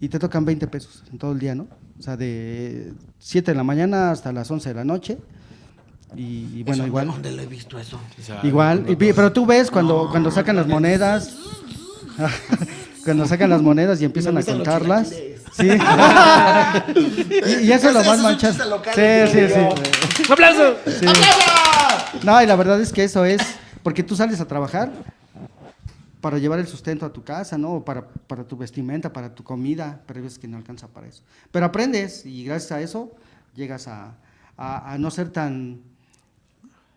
[0.01, 1.67] y te tocan 20 pesos en todo el día, ¿no?
[1.99, 5.19] O sea, de 7 de la mañana hasta las 11 de la noche.
[6.17, 7.09] Y, y bueno, igual.
[7.09, 8.01] ¿Dónde lo he visto eso?
[8.43, 11.37] Igual, y pero tú ves cuando, cuando sacan las monedas,
[13.09, 15.09] cuando sacan las monedas y empiezan a contarlas.
[15.09, 15.35] Sí.
[15.67, 18.55] y, y eso es lo más es manchado.
[18.95, 20.23] Sí, sí, sí.
[20.27, 20.77] ¡Un aplauso!
[20.87, 21.07] Sí.
[22.23, 23.41] No, y la verdad es que eso es,
[23.83, 24.91] porque tú sales a trabajar
[26.21, 27.75] para llevar el sustento a tu casa, ¿no?
[27.75, 31.23] O Para, para tu vestimenta, para tu comida, pero veces que no alcanza para eso.
[31.51, 33.13] Pero aprendes y gracias a eso
[33.55, 34.15] llegas a,
[34.57, 35.81] a- a no ser tan,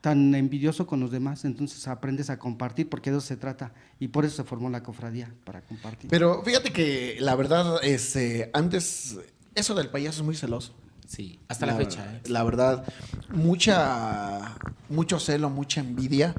[0.01, 3.71] tan envidioso con los demás, entonces aprendes a compartir, porque de eso se trata.
[3.99, 6.09] Y por eso se formó la cofradía, para compartir.
[6.09, 9.19] Pero fíjate que la verdad, este, antes,
[9.53, 10.73] eso del payaso es muy celoso.
[11.07, 12.05] Sí, hasta la, fecha.
[12.05, 12.21] ¿eh?
[12.29, 12.85] La verdad,
[13.29, 14.57] mucha,
[14.89, 16.33] mucho celo, mucha envidia.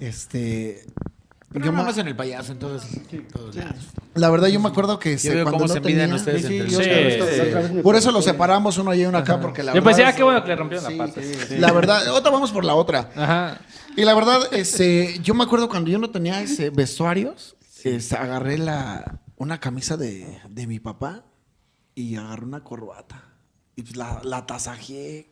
[0.00, 0.84] Este,
[1.50, 2.82] Pero yo no más en el payaso, en todos,
[3.32, 3.86] todos lados.
[4.14, 6.58] la verdad, yo me acuerdo que Yo este, veo cuando no se tenía- ustedes Sí,
[6.58, 7.82] yo Sí, sí.
[7.82, 8.22] Por eso lo preocupé.
[8.22, 9.86] separamos uno y uno acá, porque la Yo verdad.
[9.96, 11.20] pensé, ah, qué bueno que le rompieron sí, la pata.
[11.22, 11.56] sí.
[11.58, 13.10] La verdad, otra vamos por la otra.
[13.16, 13.60] Ajá.
[13.96, 18.58] Y la verdad, este, yo me acuerdo cuando yo no tenía ese vestuarios, este, agarré
[18.58, 21.24] la, una camisa de, de mi papá
[21.94, 23.24] y agarré una corbata.
[23.74, 25.30] Y pues la, la tasajeé.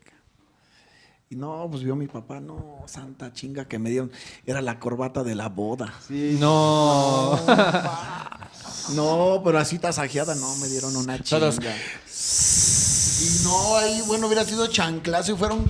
[1.28, 4.12] Y no, pues vio mi papá, no, santa chinga que me dieron.
[4.44, 5.92] Era la corbata de la boda.
[6.08, 7.38] No.
[8.94, 11.40] No, pero así tasajeada, no, me dieron una chinga.
[11.40, 11.58] Todos.
[11.58, 15.68] Y no, ahí, bueno, hubiera sido chanclazo y fueron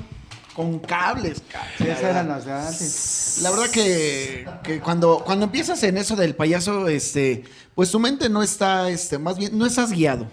[0.55, 1.73] con cables, cabrón.
[1.79, 3.39] Sí, esas eran las de antes.
[3.41, 7.45] La verdad que, que cuando, cuando empiezas en eso del payaso, este,
[7.75, 10.27] pues tu mente no está, este, más bien, no estás guiado.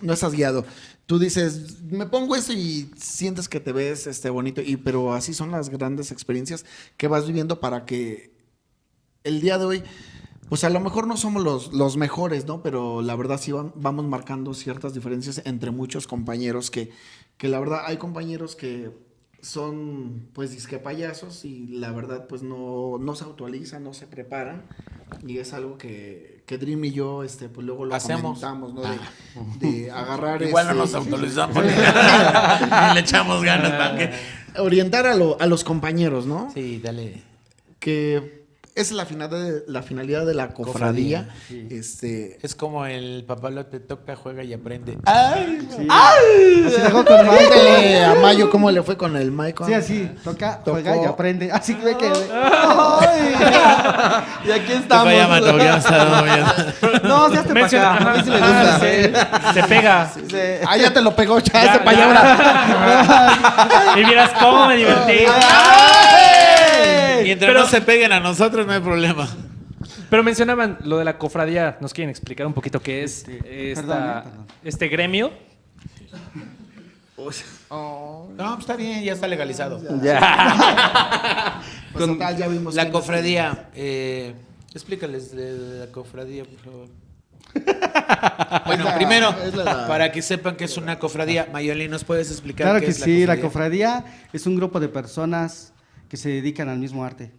[0.00, 0.64] No estás guiado.
[1.06, 4.60] Tú dices, me pongo esto y sientes que te ves este, bonito.
[4.62, 6.64] Y, pero así son las grandes experiencias
[6.96, 8.32] que vas viviendo para que
[9.24, 9.82] el día de hoy,
[10.48, 12.62] pues a lo mejor no somos los, los mejores, ¿no?
[12.62, 16.90] Pero la verdad sí vamos marcando ciertas diferencias entre muchos compañeros que,
[17.36, 18.90] que la verdad hay compañeros que
[19.42, 24.66] son pues disque payasos y la verdad pues no, no se actualizan, no se preparan
[25.26, 28.40] y es algo que, que Dream y yo este pues luego lo Hacemos.
[28.40, 28.80] comentamos, ¿no?
[28.82, 28.98] De,
[29.84, 31.64] de agarrar Igual no este, nos autorizamos.
[31.64, 31.70] Ni
[32.94, 34.10] le echamos ganas, ¿para qué?
[34.58, 36.50] orientar a, lo- a los compañeros, ¿no?
[36.52, 37.22] Sí, dale.
[37.78, 38.39] Que
[38.74, 41.28] esa es la finalidad de, la finalidad de la cofradía.
[41.70, 44.96] Este, Es como el papá lo te toca, juega y aprende.
[45.04, 49.68] Así dejó con a Mayo cómo le fue con el Michael.
[49.68, 50.72] Sí, así, toca, Tocó.
[50.72, 51.50] juega y aprende.
[51.52, 52.10] Así que ve que.
[54.44, 55.04] Y aquí estamos.
[55.04, 57.00] vaya, Mato, ya está, ya.
[57.02, 58.12] No, ya te Menciona- para acá.
[58.12, 58.74] A mí sí me gusta.
[58.74, 58.78] Ah,
[59.54, 60.10] se, se pega.
[60.66, 63.94] Ah, ya te lo pegó, ya, Ya, allá.
[63.96, 65.24] Y vieras cómo me divertí.
[67.30, 69.28] Mientras Pero- no se peguen a nosotros, no hay problema.
[70.10, 71.78] Pero mencionaban lo de la cofradía.
[71.80, 73.74] ¿Nos quieren explicar un poquito qué es esta- perdón, eh,
[74.24, 74.46] perdón.
[74.64, 75.30] este gremio?
[77.16, 79.80] No, pues está bien, ya está legalizado.
[81.92, 84.32] Pues, total, ya vimos La cofradía, eh,
[84.72, 86.88] explícales de, la cofradía, por favor.
[88.66, 92.66] Bueno, la- primero, la- para que sepan que es una cofradía, Mayolín, ¿nos puedes explicar
[92.66, 95.72] Claro qué que es sí, la cofradía es un grupo de personas
[96.10, 97.30] que se dedican al mismo arte.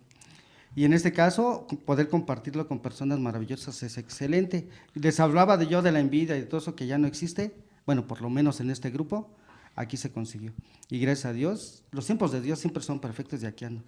[0.76, 4.70] Y en este caso, poder compartirlo con personas maravillosas es excelente.
[4.94, 7.54] Les hablaba de yo de la envidia y de todo eso que ya no existe.
[7.86, 9.30] Bueno, por lo menos en este grupo,
[9.76, 10.54] aquí se consiguió.
[10.90, 13.84] Y gracias a Dios, los tiempos de Dios siempre son perfectos y aquí ando,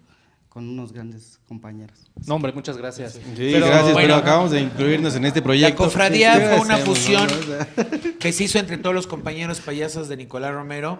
[0.50, 2.12] con unos grandes compañeros.
[2.28, 3.14] No, hombre, muchas gracias.
[3.14, 4.08] Sí, Pero, gracias, bueno.
[4.08, 5.84] pero acabamos de incluirnos en este proyecto.
[5.84, 8.18] La cofradía ¿Qué fue una fusión no?
[8.20, 11.00] que se hizo entre todos los compañeros payasos de Nicolás Romero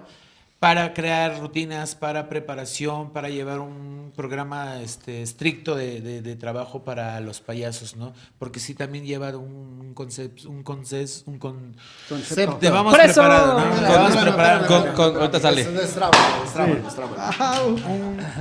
[0.64, 6.86] para crear rutinas, para preparación, para llevar un programa este, estricto de, de- de trabajo
[6.86, 8.14] para los payasos, ¿no?
[8.40, 11.76] Porque sí también lleva un concepto, un concepto, un con...
[12.08, 12.56] Concepto.
[12.62, 13.16] Te vamos ¡Por eso!
[13.22, 13.76] preparado, ¿no?
[13.76, 14.94] Te vamos preparado.
[14.96, 15.68] con- ahorita sale.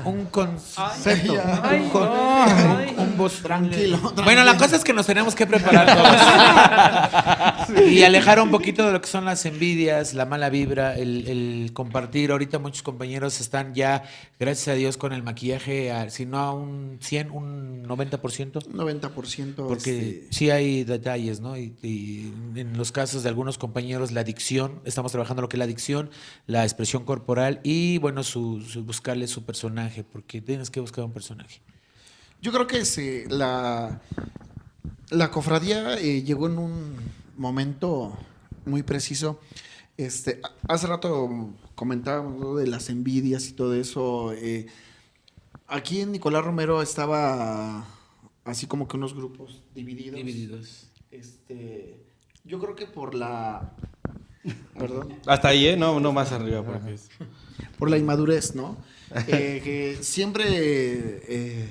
[0.04, 1.34] Un, concepto.
[1.62, 2.08] Ay, un,
[2.78, 2.94] ay.
[2.98, 5.96] un voz Tranquilo, Bueno, la cosa es que nos tenemos que preparar
[7.66, 7.82] todos.
[7.88, 11.70] y alejar un poquito de lo que son las envidias, la mala vibra, el, el
[11.72, 12.11] compartir.
[12.30, 14.04] Ahorita muchos compañeros están ya,
[14.38, 18.66] gracias a Dios, con el maquillaje, a- si no a un 100, un 90%.
[18.66, 19.54] Un 90%.
[19.66, 21.56] Porque este, sí hay detalles, ¿no?
[21.56, 25.58] Y, y en los casos de algunos compañeros, la adicción, estamos trabajando lo que es
[25.58, 26.10] la adicción,
[26.46, 31.12] la expresión corporal y, bueno, su, su- buscarle su personaje, porque tienes que buscar un
[31.12, 31.60] personaje.
[32.40, 34.00] Yo creo que sí, la,
[35.10, 36.96] la cofradía eh, llegó en un
[37.36, 38.16] momento
[38.66, 39.40] muy preciso.
[39.96, 42.54] Este, hace rato comentábamos ¿no?
[42.56, 44.32] de las envidias y todo eso.
[44.32, 44.66] eh,
[45.66, 47.86] aquí en Nicolás Romero estaba
[48.44, 50.16] así como que unos grupos divididos.
[50.16, 50.88] Divididos.
[51.10, 52.02] Este,
[52.44, 53.74] yo creo que por la,
[54.78, 55.76] perdón, Hasta ahí, ¿eh?
[55.76, 56.62] No, no más arriba.
[56.64, 56.96] Porque...
[57.78, 58.76] por la inmadurez, ¿no?
[59.28, 61.68] Eh, que siempre eh,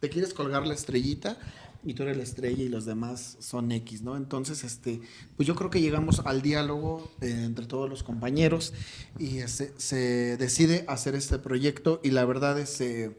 [0.00, 1.38] te quieres colgar la estrellita
[1.84, 4.16] y tú eres la estrella y los demás son X, ¿no?
[4.16, 5.00] Entonces, este,
[5.36, 8.72] pues yo creo que llegamos al diálogo eh, entre todos los compañeros
[9.18, 13.16] y este, se decide hacer este proyecto y la verdad es, eh,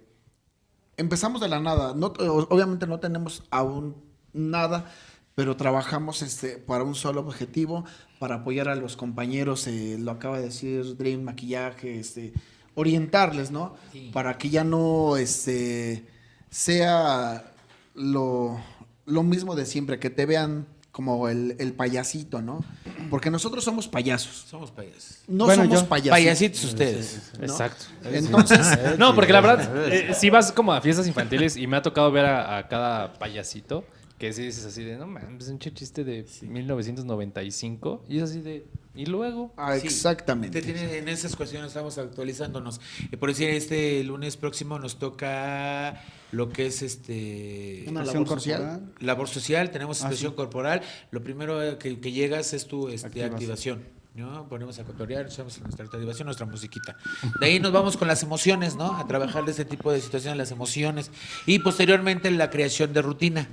[0.97, 3.95] empezamos de la nada, no, obviamente no tenemos aún
[4.33, 4.91] nada,
[5.35, 7.85] pero trabajamos este, para un solo objetivo,
[8.19, 12.33] para apoyar a los compañeros, eh, lo acaba de decir Dream, maquillaje, este,
[12.73, 13.75] orientarles, ¿no?
[14.11, 16.05] Para que ya no este,
[16.49, 17.54] sea
[17.95, 18.59] lo,
[19.05, 22.63] lo mismo de siempre, que te vean como el, el payasito, ¿no?
[23.09, 25.19] Porque nosotros somos payasos, Somos payasos.
[25.27, 26.11] no Bueno, somos yo- payasitos.
[26.17, 27.31] Payasitos ustedes.
[27.37, 27.45] ¿no?
[27.45, 27.85] Exacto.
[28.05, 28.65] Entonces,
[28.97, 32.09] No, porque la verdad, eh, si vas como a fiestas infantiles y me ha tocado
[32.13, 33.83] ver a, a cada payasito
[34.17, 38.39] que sí dices así de, no mames, es un chiste de 1995 y es así
[38.41, 38.65] de,
[38.95, 39.53] ¿y luego?
[39.57, 39.87] ah, Sí.
[39.87, 40.61] exactamente.
[40.61, 42.79] Te tiene- en esas cuestiones estamos actualizándonos.
[43.11, 46.01] Y por decir, este lunes próximo nos toca
[46.35, 48.59] lo que es este Una labor social.
[48.61, 48.91] corporal.
[48.99, 50.35] labor social, tenemos Ah, expresión sí.
[50.35, 50.81] corporal.
[51.11, 53.33] Lo primero eh, que, que llegas es tu este, Activación.
[53.33, 53.95] activación.
[54.15, 54.47] ¿no?
[54.47, 56.95] Ponemos a cotorear, echamos nuestra activación, nuestra musiquita.
[57.39, 58.95] De ahí nos vamos con las emociones, ¿no?
[58.97, 61.11] A trabajar de este tipo de situaciones, las emociones.
[61.45, 63.47] Y posteriormente la creación de rutina.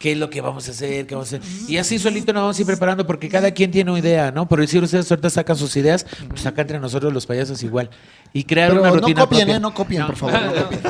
[0.00, 1.06] ¿Qué es lo que vamos a hacer?
[1.08, 1.48] ¿Qué vamos a hacer?
[1.68, 4.48] Y así solito nos vamos a ir preparando porque cada quien tiene una idea, ¿no?
[4.48, 7.90] Por decir, ustedes ahorita sacan sus ideas, pues acá entre nosotros los payasos igual.
[8.32, 9.56] Y crear Pero una no rutina copien, propia.
[9.56, 9.60] ¿eh?
[9.60, 10.80] No copien, por favor, no copien.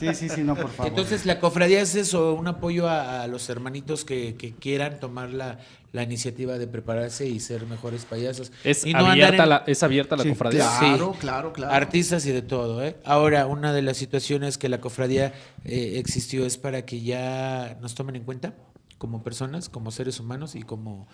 [0.00, 0.88] Sí, sí, sí, no, por favor.
[0.88, 5.30] Entonces, la cofradía es eso, un apoyo a, a los hermanitos que, que quieran tomar
[5.30, 5.58] la,
[5.92, 8.50] la iniciativa de prepararse y ser mejores payasos.
[8.64, 10.66] Es, Y no andar abierta, en- la, es abierta la Sí, cofradía.
[10.78, 11.18] Claro, Sí.
[11.20, 11.72] claro, claro.
[11.74, 12.96] Artistas y de todo, ¿eh?
[13.04, 15.34] Ahora, una de las situaciones que la cofradía
[15.64, 18.54] eh, existió es para que ya nos tomen en cuenta
[18.98, 21.06] como personas, como seres humanos y como,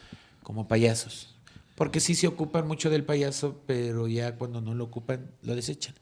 [0.42, 1.34] como payasos.
[1.74, 5.94] Porque sí se ocupan mucho del payaso, pero ya cuando no lo ocupan, lo desechan.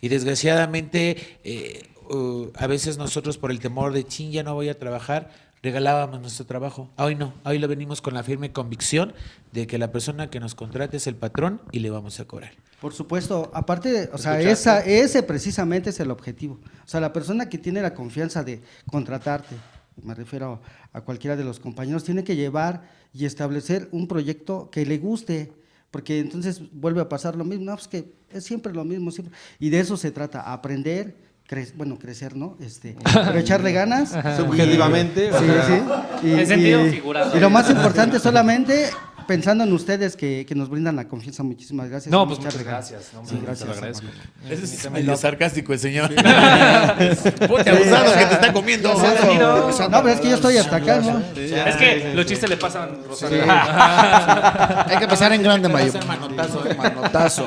[0.00, 4.68] Y desgraciadamente, eh, uh, a veces nosotros por el temor de, chin, ya no voy
[4.68, 5.30] a trabajar,
[5.62, 6.90] regalábamos nuestro trabajo.
[6.96, 9.12] Hoy no, hoy lo venimos con la firme convicción
[9.52, 12.52] de que la persona que nos contrate es el patrón y le vamos a cobrar.
[12.80, 16.60] Por supuesto, aparte, o sea, esa, ese precisamente es el objetivo.
[16.84, 19.56] O sea, la persona que tiene la confianza de contratarte,
[20.02, 20.60] me refiero
[20.92, 25.52] a cualquiera de los compañeros, tiene que llevar y establecer un proyecto que le guste,
[25.90, 29.36] porque entonces vuelve a pasar lo mismo, no, pues que es siempre lo mismo, siempre.
[29.58, 31.16] Y de eso se trata, aprender,
[31.48, 32.56] cre- bueno, crecer, ¿no?
[32.60, 34.14] Este, pero echarle ganas.
[34.36, 36.28] Subjetivamente, sí, sí.
[36.28, 37.36] Y, En sentido y- figurado.
[37.36, 38.90] Y lo más importante, solamente
[39.26, 42.10] pensando en ustedes que, que nos brindan la confianza, muchísimas gracias.
[42.10, 43.10] No, y pues muchas gracias.
[43.12, 43.58] No, Sí, gracias.
[43.58, 44.06] Te lo agradezco.
[44.48, 46.08] Es medio sarcástico el señor.
[46.14, 48.88] Ponte abusado que te está comiendo.
[48.94, 51.20] No, pero es que yo estoy hasta acá, ¿no?
[51.36, 53.42] Es que los chistes le pasan Rosario.
[54.86, 55.88] Hay que empezar en grande, Mayo.
[55.90, 56.74] hacer manotazo, ¿eh?
[56.74, 57.44] Manotazo.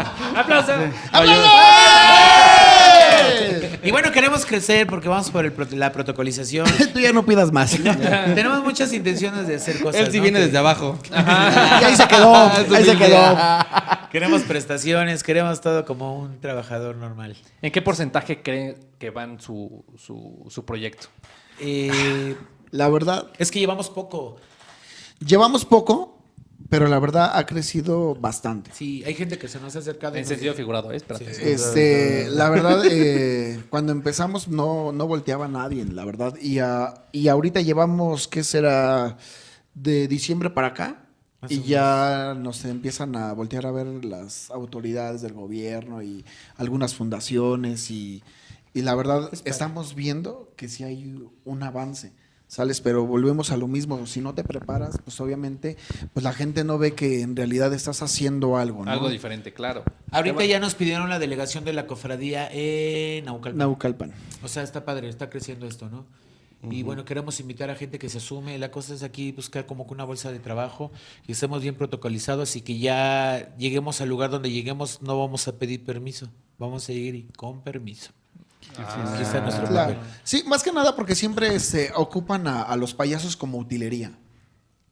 [3.84, 6.66] Y bueno, queremos crecer porque vamos por el la protocolización.
[6.94, 7.72] Tú ya no pidas más.
[8.36, 10.02] Tenemos muchas intenciones de hacer cosas.
[10.02, 10.24] Él sí ¿no?
[10.24, 10.98] viene Que- desde abajo.
[11.12, 12.36] Y ahí se quedó.
[12.36, 13.38] Ahí se quedó.
[14.12, 17.36] Queremos prestaciones, queremos todo como un trabajador normal.
[17.62, 21.08] ¿En qué porcentaje creen que van su, su, su proyecto?
[21.60, 22.36] Eh,
[22.72, 24.38] La verdad, es que llevamos poco.
[25.26, 26.21] llevamos poco,
[26.70, 28.72] pero la verdad ha crecido bastante.
[28.74, 30.16] Sí, hay gente que se nos ha acercado.
[30.16, 30.98] y En sentido figurado, ¿eh?
[30.98, 31.34] Espérate.
[31.34, 31.42] Sí.
[31.44, 36.36] Este, la verdad, eh, cuando empezamos no, no volteaba nadie, la verdad.
[36.42, 39.18] Y, ah, y ahorita llevamos, ¿qué será?
[39.74, 41.06] De diciembre para acá.
[41.42, 46.24] Más Y ya nos empiezan a voltear a ver las autoridades del gobierno y
[46.58, 47.90] algunas fundaciones.
[47.90, 48.24] Y,
[48.74, 52.14] y la verdad, estamos viendo que sí hay un avance.
[52.52, 52.82] ¿Sales?
[52.82, 54.06] Pero volvemos a lo mismo.
[54.06, 55.78] Si no te preparas, pues obviamente,
[56.12, 58.92] pues la gente no ve que en realidad estás haciendo algo, ¿no?
[58.92, 59.86] Algo diferente, claro.
[60.12, 63.58] Ahorita ya nos pidieron la delegación de la cofradía en Naucalpan.
[63.58, 64.14] Naucalpan.
[64.44, 66.06] O sea, está padre, está creciendo esto, ¿no?
[66.70, 68.58] Y bueno, queremos invitar a gente que se sume.
[68.58, 70.92] La cosa es aquí buscar como que una bolsa de trabajo
[71.26, 75.58] y estemos bien protocolizados y que ya lleguemos al lugar donde lleguemos, no vamos a
[75.58, 76.28] pedir permiso.
[76.60, 78.12] Vamos a ir y con permiso.
[78.78, 79.94] Aquí está nuestro Claro.
[79.96, 80.10] papel.
[80.24, 84.12] Sí, más que nada porque siempre se ocupan a, a los payasos como utilería.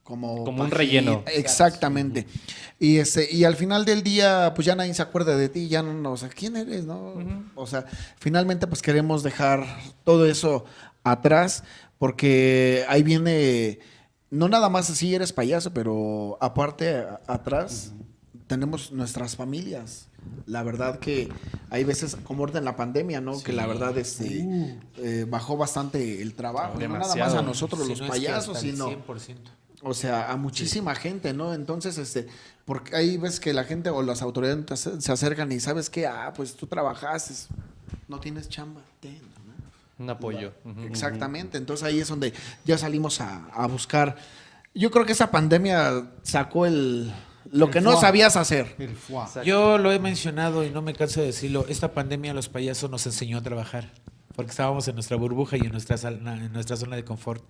[0.04, 1.24] Como, Como un relleno.
[1.28, 2.26] Exactamente.
[2.80, 5.84] Y este, y al final del día, pues ya nadie se acuerda de ti, ya
[5.84, 6.84] no, o sea, ¿quién eres?
[6.86, 7.14] no?
[7.54, 7.86] O sea,
[8.20, 9.64] finalmente pues queremos dejar
[10.04, 10.66] todo eso
[11.04, 11.64] atrás,
[12.00, 13.80] porque ahí viene,
[14.32, 17.92] no nada más así eres payaso, pero aparte a- atrás
[18.48, 20.09] tenemos nuestras familias.
[20.46, 21.30] La verdad que
[21.70, 23.42] hay veces, como ahorita en la pandemia, ¿no?
[23.42, 24.46] Que la verdad este,
[24.98, 26.80] eh, bajó bastante el trabajo.
[26.80, 28.90] No nada más a nosotros Si los no es que payasos, sino...
[28.90, 29.36] 100%.
[29.82, 31.54] O sea, a muchísima gente, ¿no?
[31.54, 32.28] Entonces, este,
[32.66, 36.34] porque ahí ves que la gente o las autoridades se acercan y sabes que, ah,
[36.36, 37.34] pues tú trabajaste,
[38.10, 40.04] no tienes chamba, ten, ¿no?
[40.04, 40.52] Un apoyo.
[40.86, 41.58] Exactamente.
[41.58, 42.34] Entonces ahí es donde
[42.66, 44.18] ya salimos a, a buscar.
[44.74, 47.14] Yo creo que esa pandemia sacó el
[47.52, 48.76] lo El que no sabías hacer.
[48.80, 48.96] El.
[49.46, 51.66] Yo lo he mencionado y no me canso de decirlo.
[51.70, 53.92] Esta pandemia a los payasos nos enseñó a trabajar.
[54.36, 57.44] Porque estábamos en nuestra burbuja y en nuestra, sal- en nuestra zona de confort.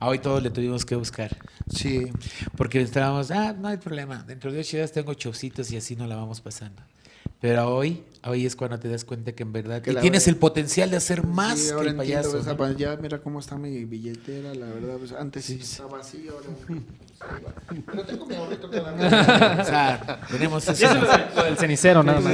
[0.00, 1.36] A hoy todos le tuvimos que buscar.
[1.68, 2.10] Sí.
[2.56, 4.24] Porque estábamos, ah, no hay problema.
[4.24, 6.82] Dentro de ocho días tengo chocitos y así nos la vamos pasando.
[7.40, 10.28] Pero hoy, hoy es cuando te das cuenta que en verdad Que y tienes verdad-
[10.28, 12.40] el potencial de hacer más Sí, que el payaso.
[12.76, 14.96] Ya mira cómo está mi billetera, la verdad.
[14.98, 16.46] pues, antes sí estaba así, ahora.
[17.86, 19.58] Pero tengo mi ahorrito todavía.
[19.60, 20.72] O sea, tenemos eso.
[20.72, 22.32] eso es lo del- lo del cenicero, nada más.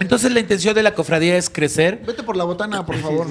[0.00, 3.26] Entonces la intención de la cofradía es crecer, Vete por la botana, por favor.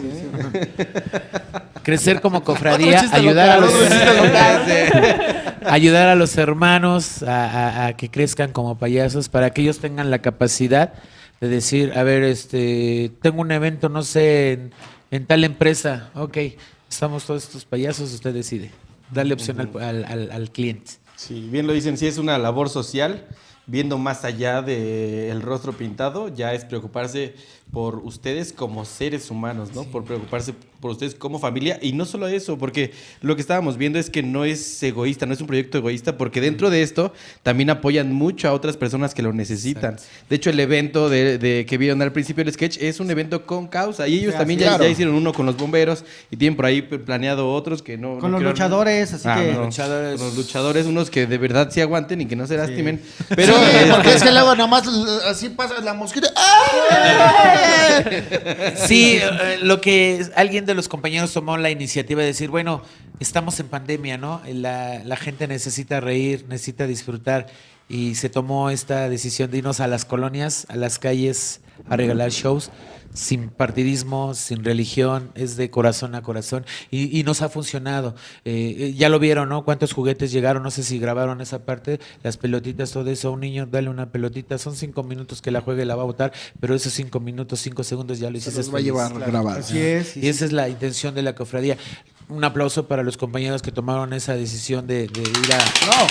[1.83, 3.71] crecer como cofradía, ayudar a los
[5.65, 10.09] ayudar a los hermanos a, a- a que crezcan como payasos para que ellos tengan
[10.11, 10.93] la capacidad
[11.41, 14.71] de decir, a ver, este, tengo un evento, no sé, en,
[15.11, 16.37] en tal empresa, ok,
[16.89, 18.71] estamos todos estos payasos, usted decide,
[19.11, 20.91] darle opción al, al- al- al cliente.
[21.15, 23.25] Sí, bien lo dicen, sí es una labor social,
[23.67, 27.35] viendo más allá del rostro pintado, ya es preocuparse
[27.71, 29.83] por ustedes como seres humanos, ¿no?
[29.83, 32.91] Por preocuparse por ustedes como familia y no solo eso, porque
[33.21, 36.39] lo que estábamos viendo es que no es egoísta, no es un proyecto egoísta, porque
[36.39, 39.93] dentro de esto también apoyan mucho a otras personas que lo necesitan.
[39.95, 40.13] Exacto.
[40.29, 43.45] De hecho, el evento de, de que vieron al principio del sketch es un evento
[43.47, 44.79] con causa y ellos Sí, también ya, es.
[44.81, 48.19] ya hicieron uno con los bomberos y tienen por ahí planeado otros que no...
[48.19, 49.53] Con no los luchadores, así Ah, que.
[49.53, 49.65] no.
[49.65, 50.17] Luchadores.
[50.19, 53.01] Con los luchadores, unos que de verdad sí aguanten y que no se lastimen.
[53.35, 54.87] Pero Sí, este, porque es que luego nada más
[55.27, 56.29] así pasa la mosquita.
[56.35, 57.56] ¡Ay!
[58.75, 62.81] Sí, eh, lo que alguien de los compañeros tomó la iniciativa de decir, bueno,
[63.19, 64.41] estamos en pandemia, ¿no?
[64.45, 67.47] La, la gente necesita reír, necesita disfrutar
[67.89, 72.31] y se tomó esta decisión de irnos a las colonias, a las calles, a regalar
[72.31, 72.71] shows
[73.13, 78.15] sin partidismo, sin religión, es de corazón a corazón y, y nos ha funcionado.
[78.45, 79.65] Eh, eh, ya lo vieron, ¿no?
[79.65, 83.29] Cuántos juguetes llegaron, no sé si grabaron esa parte, las pelotitas, todo eso.
[83.29, 86.03] A un niño, dale una pelotita, son cinco minutos que la juegue y la va
[86.03, 88.59] a botar, pero esos cinco minutos, cinco segundos ya lo Se hiciste.
[88.59, 89.59] los va a llevar grabado.
[89.59, 90.09] Así es.
[90.09, 91.77] sí, Y esa es la intención de la cofradía.
[92.29, 95.57] Un aplauso para los compañeros que tomaron esa decisión de, de ir a...
[95.57, 96.07] No,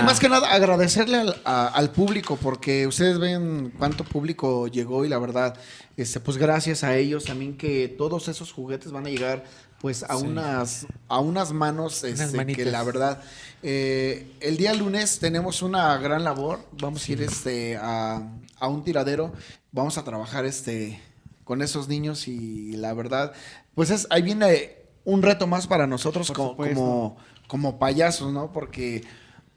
[0.00, 5.04] y más que nada agradecerle al, a- al público porque ustedes ven cuánto público llegó
[5.04, 5.56] y la verdad,
[5.96, 9.44] este, pues gracias a ellos también que todos esos juguetes van a llegar
[9.80, 13.22] pues a unas a unas manos este, que la verdad
[13.62, 18.22] eh, el día lunes tenemos una gran labor vamos a ir este a,
[18.60, 19.32] a un tiradero
[19.72, 21.00] vamos a trabajar este
[21.44, 23.32] con esos niños y la verdad
[23.74, 26.30] pues es ahí viene un reto más para nosotros
[26.74, 27.16] como
[27.46, 29.04] como payasos no porque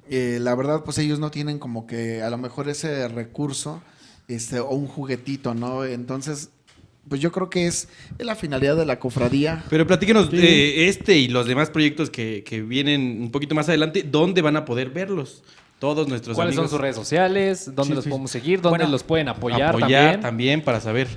[0.09, 3.81] eh, la verdad, pues ellos no tienen como que a lo mejor ese recurso
[4.27, 5.85] este, o un juguetito, ¿no?
[5.85, 6.49] Entonces,
[7.07, 7.87] pues yo creo que es,
[8.17, 9.63] es la finalidad de la cofradía.
[9.69, 14.03] Pero platíquenos, eh, este y los demás proyectos que, que vienen un poquito más adelante,
[14.03, 15.43] ¿dónde van a poder verlos?
[15.79, 17.65] Todos nuestros ¿Cuáles son sus redes sociales?
[17.67, 18.09] ¿Dónde Sí, los sí.
[18.09, 18.61] podemos seguir?
[18.61, 20.61] ¿Dónde Bueno, los pueden apoyar, Apoyar también?
[20.63, 21.07] para saber.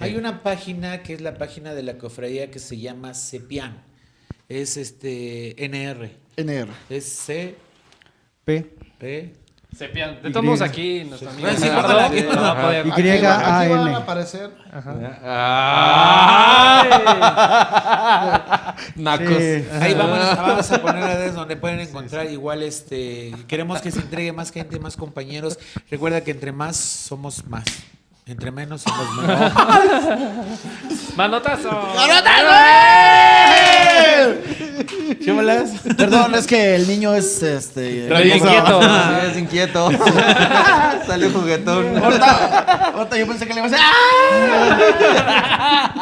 [0.00, 3.82] Hay una página que es la página de la cofradía que se llama Cepian.
[4.48, 6.10] Es este NR.
[6.36, 6.68] NR.
[6.90, 7.54] Es C
[8.44, 8.74] P.
[8.98, 9.32] P
[9.76, 10.20] Sepian.
[10.22, 11.72] De todos modos aquí, nuestro amigo Sí, lo
[12.42, 12.90] va a poder- Y.
[12.90, 13.74] Aquí, va- aquí A-N.
[13.74, 14.50] van a aparecer.
[18.96, 19.36] Nacos.
[19.38, 19.64] Sí.
[19.80, 24.32] Ahí vamos, vamos a poner redes donde pueden encontrar igual este queremos que se entregue
[24.32, 25.58] más gente, más compañeros.
[25.90, 27.64] Recuerda que entre más somos más.
[28.24, 29.52] Entre menos somos menos.
[31.16, 31.88] ¡Manotazo!
[35.24, 35.70] ¿Qué bolas?
[35.96, 38.06] Perdón, es que el niño es este.
[38.08, 38.80] Pero bien quieto.
[39.28, 39.90] Es inquieto.
[41.06, 41.98] Salió juguetón.
[41.98, 43.70] Ahorita, yo pensé que le iba a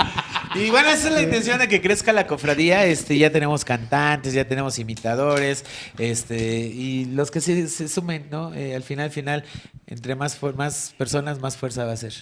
[0.05, 0.20] decir.
[0.55, 2.85] Y bueno, esa es la intención de que crezca la cofradía.
[2.85, 5.65] Este, ya tenemos cantantes, ya tenemos imitadores,
[5.99, 8.53] este, y los que se, se sumen, ¿no?
[8.55, 9.45] Eh, al final, al final,
[9.87, 12.15] entre más, más personas, más fuerza va a ser.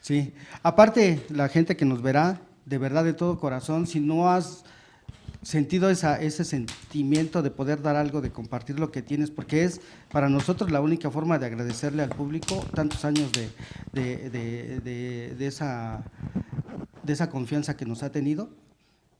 [0.00, 0.32] Sí.
[0.62, 4.64] Aparte, la gente que nos verá, de verdad, de todo corazón, si no has
[5.42, 9.80] sentido esa, ese sentimiento de poder dar algo, de compartir lo que tienes, porque es
[10.10, 13.50] para nosotros la única forma de agradecerle al público tantos años de,
[13.92, 16.04] de, de- de- esa,
[17.02, 18.50] de esa confianza que nos ha tenido.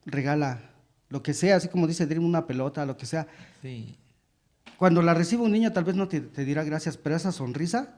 [0.06, 0.70] Regala
[1.08, 3.26] lo que sea, así como dice Dream, una pelota, lo que sea.
[3.60, 3.96] Sí.
[4.78, 7.96] Cuando la recibe un niño, tal vez no te, te dirá gracias, pero esa sonrisa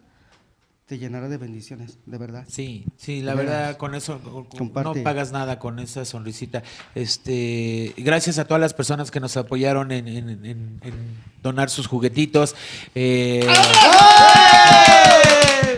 [0.86, 2.44] te llenará de bendiciones, de verdad.
[2.46, 4.20] Sí, sí, la verdad, con eso
[4.58, 4.98] Comparte.
[4.98, 6.62] no pagas nada con esa sonrisita.
[6.94, 10.94] Este, gracias a todas las personas que nos apoyaron en, en- en- en
[11.42, 12.54] donar sus juguetitos.
[12.94, 13.46] Eh,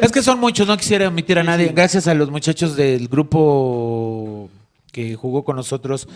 [0.02, 1.68] Es que son muchos, no quisiera omitir a nadie.
[1.74, 4.45] Gracias a los muchachos del grupo
[4.97, 6.09] que jugó con nosotros,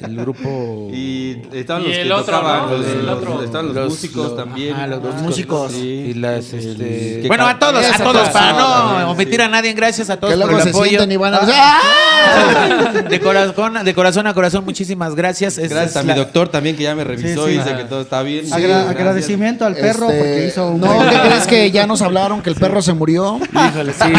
[0.00, 2.78] el grupo Y estaban Y los el que otro, tocaban, ¿no?
[2.78, 3.42] los, El los- otro.
[3.42, 4.74] estaban los, Los- músicos también.
[4.74, 5.72] ajá, los dos músicos.
[5.72, 5.78] Sí.
[6.08, 9.42] y las este, bueno a todos, a todos para no también, omitir sí.
[9.42, 11.04] a nadie, gracias a todos Que por luego el se apoyo.
[11.04, 11.40] y van a.
[11.42, 12.92] ¡Ah!
[13.10, 15.58] De corazón, de corazón a corazón, muchísimas gracias.
[15.58, 17.58] Gracias es a mi la- doctor también que ya me revisó Sí, y sí.
[17.58, 17.78] dice Ajá.
[17.78, 18.46] que todo está bien.
[18.52, 18.90] Agra- gracias.
[18.90, 22.48] agradecimiento al perro Este, porque hizo un No, ¿qué crees que ya nos hablaron que
[22.50, 23.38] el perro se murió?
[23.52, 24.12] Híjole, sí.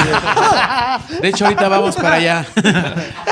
[1.22, 2.46] De hecho, ahorita vamos para allá.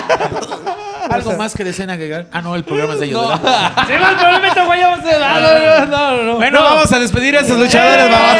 [1.09, 2.27] ¿Algo más que deseen agregar?
[2.31, 3.71] Ah, no, el programa es de ellos, ¿verdad?
[3.87, 4.81] ¡Se va el problema, güey!
[4.81, 6.35] ¡Vamos a no, no, no, no.
[6.35, 8.09] Bueno, vamos a despedir a esos luchadores.
[8.09, 8.37] Vamos.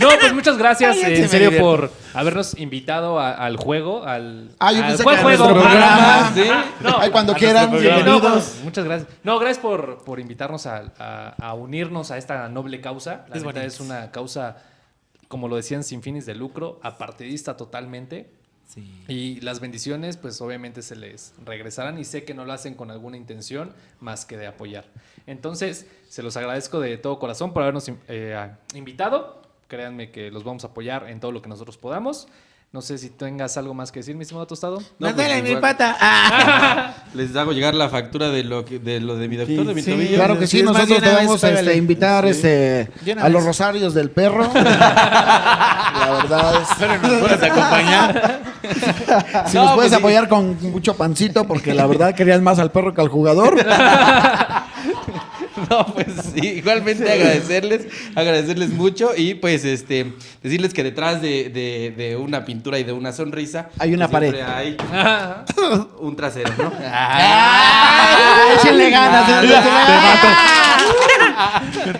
[0.00, 4.50] No, pues muchas gracias Ay, eh, en serio por habernos invitado a- al juego, al,
[4.58, 5.44] Ah, yo al- pensé ¿cuál que a juego?
[5.44, 5.96] nuestro programa.
[5.96, 6.42] Ah, Sí.
[6.80, 8.04] no, Ay, cuando quieran, bienvenidos.
[8.04, 9.08] No, pues, muchas gracias.
[9.22, 13.24] No, gracias por, por invitarnos a, a- a unirnos a esta noble causa.
[13.28, 14.56] La Es es una causa,
[15.28, 18.30] como lo decían, sin fines de lucro, apartidista totalmente.
[19.08, 22.90] Y las bendiciones, pues obviamente se les regresarán y sé que no lo hacen con
[22.90, 24.84] alguna intención más que de apoyar.
[25.26, 29.42] Entonces, se los agradezco de todo corazón por habernos eh, invitado.
[29.68, 32.28] Créanme que los vamos a apoyar en todo lo que nosotros podamos.
[32.74, 34.80] No sé si tengas algo más que decir, mi estimado Tostado.
[34.98, 35.96] No, Mándale pues, mi pata.
[36.00, 36.92] Ah.
[37.14, 39.74] Les hago llegar la factura de lo, que, de, lo de mi doctor, Sí, de
[39.74, 40.16] mi sí, tobillo.
[40.16, 44.50] Claro que sí, nosotros te vamos a este, invitar este, a los rosarios del perro.
[44.54, 46.68] La verdad es.
[46.76, 48.40] Pero nos puedes acompañar.
[49.46, 49.94] Si No, nos puedes pues sí.
[49.94, 53.54] apoyar con mucho pancito, porque la verdad querían más al perro que al jugador.
[55.70, 60.12] No, pues sí, igualmente agradecerles, agradecerles mucho y pues este
[60.42, 64.32] decirles que detrás de, de- de una pintura y de una sonrisa Hay una siempre
[64.42, 64.44] pared.
[64.46, 64.76] hay
[66.00, 66.72] un trasero, ¿no?
[66.84, 68.56] ¡Ah!
[68.58, 69.28] Échenle ganas,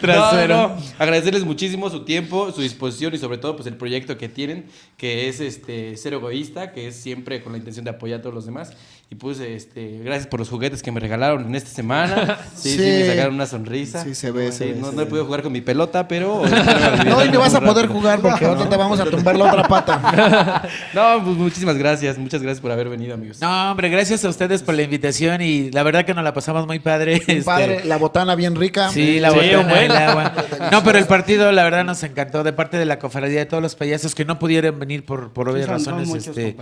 [0.03, 0.77] No, no.
[0.99, 5.29] Agradecerles muchísimo su tiempo, su disposición y sobre todo pues el proyecto que tienen, que
[5.29, 8.47] es este ser egoísta, que es siempre con la intención de apoyar a todos los
[8.47, 8.73] demás.
[9.11, 12.39] Y pues este, gracias por los juguetes que me regalaron en esta semana.
[12.57, 12.83] Sí, sí, Sí.
[12.83, 14.03] me sacaron una sonrisa.
[14.03, 16.43] Sí, se ve, se ve, no, se no he podido jugar con mi pelota, pero.
[17.05, 19.69] No, y no vas a poder jugar porque ahora te vamos a tumbar la otra
[19.69, 20.63] pata.
[20.95, 22.19] No, pues muchísimas gracias.
[22.19, 23.41] Muchas gracias por haber venido, amigos.
[23.41, 26.67] No, hombre, gracias a ustedes por la invitación y la verdad que nos la pasamos
[26.67, 27.15] muy padre.
[27.17, 28.89] este, Padre, la botana bien rica.
[28.91, 29.83] Sí, la Sí, botana, un buen.
[29.85, 30.33] el agua.
[30.73, 32.43] No, pero el partido, la verdad, nos encantó.
[32.43, 35.49] De parte de la cofradía de todos los payasos que no pudieron venir por, por
[35.49, 36.13] obvias razones.
[36.15, 36.57] este,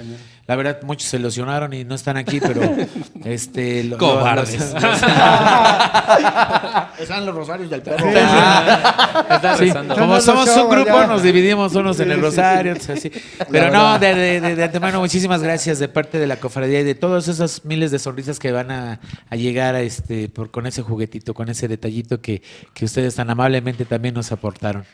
[0.46, 2.60] la verdad, muchos se ilusionaron y no están aquí, pero.
[3.24, 4.54] este, lo- lo- Cobardes.
[6.98, 8.06] Están los rosarios del perro.
[8.08, 9.94] Está Sí, rezando.
[9.96, 13.10] como Son somos un grupo, nos dividimos unos en el rosario, así.
[13.50, 16.84] Pero no, de, de- de- de antemano, muchísimas gracias de parte de la cofradía y
[16.84, 20.66] de todos esos miles de sonrisas que van a, a llegar a este, por, con
[20.66, 22.42] ese juguetito, con ese detallito que,
[22.74, 24.84] que ustedes tan amablemente también nos aportaron.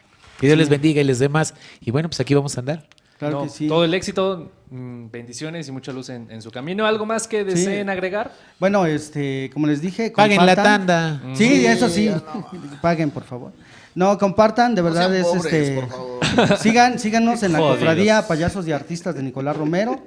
[0.40, 1.54] Que Dios les bendiga y les dé más.
[1.80, 2.84] Y bueno, pues aquí vamos a andar.
[3.18, 3.66] Claro No, que sí.
[3.68, 6.86] Todo el éxito, mm, bendiciones y mucha luz en, en su camino.
[6.86, 8.32] ¿Algo más que deseen agregar?
[8.60, 10.86] Bueno, este, como les dije, Paguen la compartan.
[10.86, 11.34] tanda.
[11.34, 12.10] Sí, eso sí.
[12.82, 13.52] Paguen, por favor.
[13.94, 15.74] No, compartan, de verdad sean es pobres, este.
[15.80, 16.58] por favor.
[16.58, 17.78] Sigan, síganos en la Jodidos.
[17.78, 20.00] cofradía Payasos y Artistas de Nicolás Romero.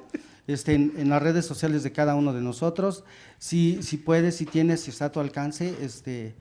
[0.48, 3.04] Este, en, en las redes sociales de cada uno de nosotros.
[3.40, 6.36] Si, si puedes, si tienes, si está a tu alcance, este,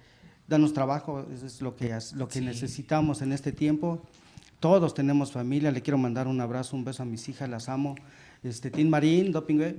[0.47, 4.03] danos trabajo, eso es lo que, lo que necesitamos en este tiempo.
[4.61, 7.95] Todos tenemos familia, le quiero mandar un abrazo, un beso a mis hijas, las amo.
[8.43, 9.75] Este, Tim Marín, Doping,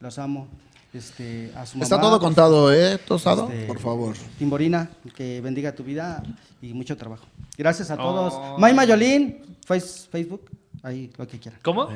[0.00, 0.48] las amo.
[0.92, 1.84] Este, a su mamá.
[1.84, 2.98] Está todo contado, ¿eh?
[2.98, 3.48] Tostado.
[3.50, 4.16] Este, Por favor.
[4.38, 6.22] Timborina, que bendiga tu vida
[6.62, 7.24] y mucho trabajo.
[7.56, 8.34] Gracias a todos.
[8.36, 8.58] Oh.
[8.58, 10.50] May Mayolín, face- Facebook,
[10.82, 11.60] ahí lo que quieran.
[11.62, 11.88] ¿Cómo?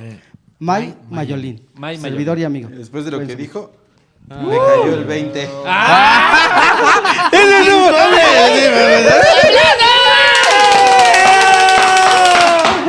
[0.61, 2.03] May Mayolín, May Mayolín.
[2.03, 2.69] servidor y amigo.
[2.69, 3.73] Después de lo que dijo,
[4.29, 5.49] me cayó el 20.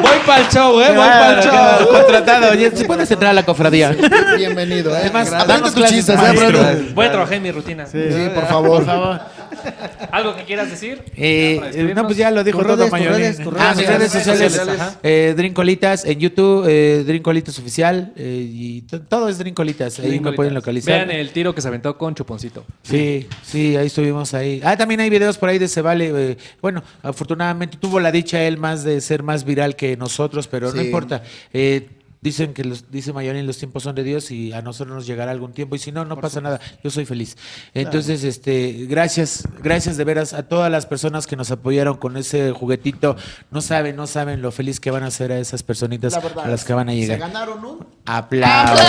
[0.06, 0.90] Voy para el show, ¿eh?
[0.90, 1.90] Voy para el show.
[1.90, 2.52] Contratado.
[2.52, 3.96] Oye, ¿se puedes entrar a la cofradía?
[4.38, 5.00] Bienvenido, ¿eh?
[5.02, 6.92] Además, Aprende damos tus chistes, ¿eh?
[6.94, 7.86] Voy a trabajar en mi rutina.
[7.86, 8.00] Sí,
[8.34, 8.78] por favor.
[8.78, 9.20] Por favor.
[10.12, 11.02] ¿Algo que quieras decir?
[11.16, 13.98] Eh, eh, no, pues ya lo dijo todo redes, tus redes, Ah, mis sociales.
[14.00, 14.54] redes sociales.
[14.54, 20.00] Sociales, Eh, Drincolitas en YouTube, eh, Drincolitas Oficial, eh, y to- todo es Drincolitas.
[20.00, 21.06] Ahí me pueden localizar.
[21.08, 22.66] Vean el tiro que se aventó con Chuponcito.
[22.84, 24.62] Sí, sí, ahí estuvimos ahí.
[24.64, 26.12] Ah, también hay videos por ahí de Se Vale.
[26.16, 30.72] eh, bueno, afortunadamente tuvo la dicha él más de ser más viral que nosotros, pero
[30.74, 31.24] no importa.
[31.54, 31.90] Eh,
[32.26, 35.30] dicen que los, dice Mayolín, los tiempos son de Dios y a nosotros nos llegará
[35.30, 35.76] algún tiempo.
[35.76, 36.60] Y si no, no pasa nada.
[36.84, 37.38] Yo soy feliz.
[37.76, 42.52] Entonces, este, gracias, gracias de veras a todas las personas que nos apoyaron con ese
[42.52, 43.16] juguetito.
[43.52, 46.46] No saben, no saben lo feliz que van a ser a esas personitas La verdad.
[46.46, 47.20] a las que van a Se llegar.
[47.20, 48.84] ganaron un ¡Aplausos!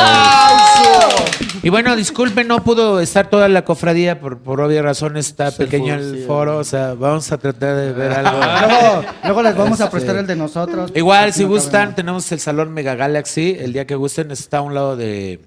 [1.63, 5.95] Y bueno, disculpen, no pudo estar toda la cofradía por, por obvias razones, está pequeño
[5.95, 8.39] foro, el sí, foro, o sea, vamos a tratar de ver algo.
[8.67, 10.93] Luego, luego les vamos a Este, prestar el de nosotros.
[10.95, 11.97] Igual, si no gustan, cabemos.
[11.97, 15.41] tenemos el Salón Mega Galaxy, el día que gusten, está a un lado de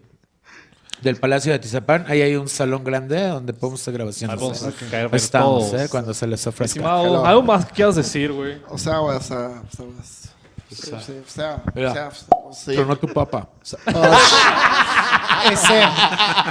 [1.02, 4.36] del Palacio de Atizapán, ahí hay un salón grande donde podemos hacer grabaciones.
[4.38, 5.82] Vamos a Ahí caer ver Estamos, todos.
[5.82, 6.66] eh, cuando se les ofrezca.
[6.80, 7.26] Estimado, Hello.
[7.26, 8.58] ¿algo más que quieras decir, güey?
[8.68, 11.92] O sea, güey, o sea, o sea, o sea, o sea, o sea, Mira.
[11.92, 12.12] o sea,
[12.52, 12.64] sí.
[12.66, 13.48] Pero no tu papá.
[15.52, 15.84] Ese.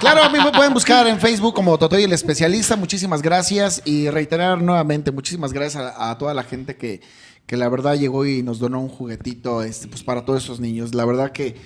[0.01, 2.74] Claro, a mí me pueden buscar en Facebook como Totoy el especialista.
[2.74, 7.01] Muchísimas gracias y reiterar nuevamente, muchísimas gracias a, a toda la gente que,
[7.49, 10.95] que la verdad llegó y nos donó un juguetito este, pues para todos esos niños.
[10.95, 11.57] La verdad que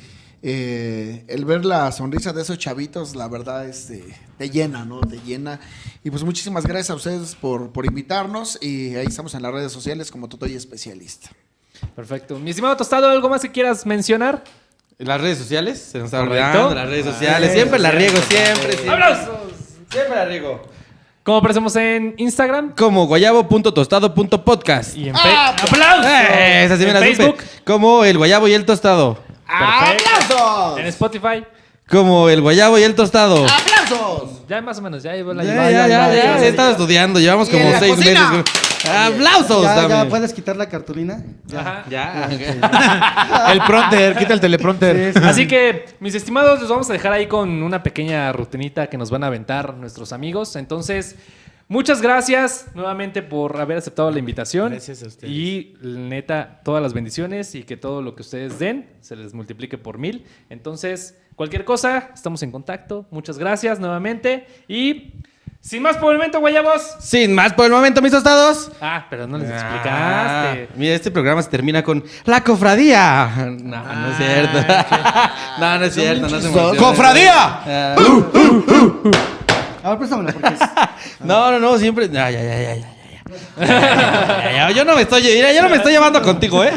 [0.41, 4.05] eh, el ver la sonrisa de esos chavitos, la verdad este,
[4.39, 5.01] te llena, ¿no?
[5.01, 5.59] Te llena.
[6.05, 9.73] Y pues muchísimas gracias a ustedes por, por invitarnos y ahí estamos en las redes
[9.73, 11.31] sociales como Totoy especialista.
[11.97, 12.39] Perfecto.
[12.39, 14.45] Mi estimado Tostado, ¿algo más que quieras mencionar?
[14.99, 16.73] Las redes sociales, se nos está olvidando.
[16.77, 18.89] Las redes sociales, siempre la riego, siempre, siempre.
[18.89, 19.53] ¡Aplausos!
[19.91, 20.72] Siempre la riego.
[21.25, 22.75] ¿Cómo aparecemos en Instagram?
[22.75, 24.97] Como guayabo.tostado.podcast.
[24.97, 25.69] Y en Facebook.
[25.69, 26.07] ¡Aplausos!
[26.11, 27.15] Eh, esa sí me en la supe.
[27.15, 27.37] Facebook.
[27.65, 29.19] Como el guayabo y el tostado.
[29.47, 30.79] Perfecto.
[30.79, 31.45] En Spotify.
[31.89, 33.47] Como el guayabo y el tostado.
[34.49, 36.45] Ya más o menos, ya llevo la Ya, ya, ya, ya, ya.
[36.45, 38.31] He estado estudiando, llevamos como en la seis cocina.
[38.33, 38.45] meses.
[38.91, 39.63] ¡Aplausos!
[39.63, 40.09] ¿Ya, ya también.
[40.09, 41.25] puedes quitar la cartulina?
[41.57, 41.85] Ajá.
[41.89, 42.29] Ya.
[43.53, 45.17] El pronter, quita el teleprompter.
[45.23, 49.11] Así que, mis estimados, los vamos a dejar ahí con una pequeña rutinita que nos
[49.11, 50.57] van a aventar nuestros amigos.
[50.57, 51.15] Entonces,
[51.69, 54.73] muchas gracias nuevamente por haber aceptado la invitación.
[54.73, 55.33] Gracias a ustedes.
[55.33, 59.79] Y neta, todas las bendiciones y que todo lo que ustedes den se les multiplique
[59.79, 60.25] por mil.
[60.51, 63.07] Entonces, cualquier cosa, estamos en contacto.
[63.11, 65.13] Muchas gracias nuevamente y
[65.61, 66.97] Sin más por el momento, guayabos.
[66.99, 68.73] Sin más por el momento, mis tostados.
[68.81, 70.69] Ah, pero no les Ah, explicaste.
[70.75, 73.31] mira, este programa se termina con la cofradía.
[73.63, 74.59] No, no es cierto.
[75.61, 76.29] no, no es cierto.
[76.29, 76.81] No se emocionen.
[76.83, 77.33] ¡Cofradía!
[77.37, 77.97] Ah,
[79.85, 80.61] A ver, préstamelo porque es...
[81.21, 82.09] no, no, no, siempre.
[82.09, 82.43] Ya, ya.
[82.43, 82.89] Ya, ya, ya,
[84.75, 86.73] Yo no me estoy, mira, yo no me estoy llevando contigo, ¿eh?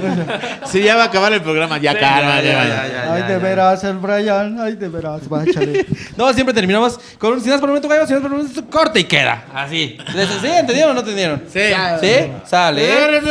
[0.65, 1.77] Sí, ya va a acabar el programa.
[1.77, 3.13] Ya, calma, ya, ya.
[3.13, 4.59] Ay, de veras, el Brian.
[4.59, 5.85] Ay, de veras, va, échale.
[6.17, 8.99] No, siempre terminamos con un sin más por el momento, gallo, más por momento, corte
[9.01, 9.43] y queda.
[9.53, 9.97] Así.
[10.41, 10.47] ¿Sí?
[10.47, 11.43] ¿Entendieron o no entendieron?
[11.51, 11.59] Sí.
[12.01, 12.31] ¿Sí?
[12.45, 13.21] Sale.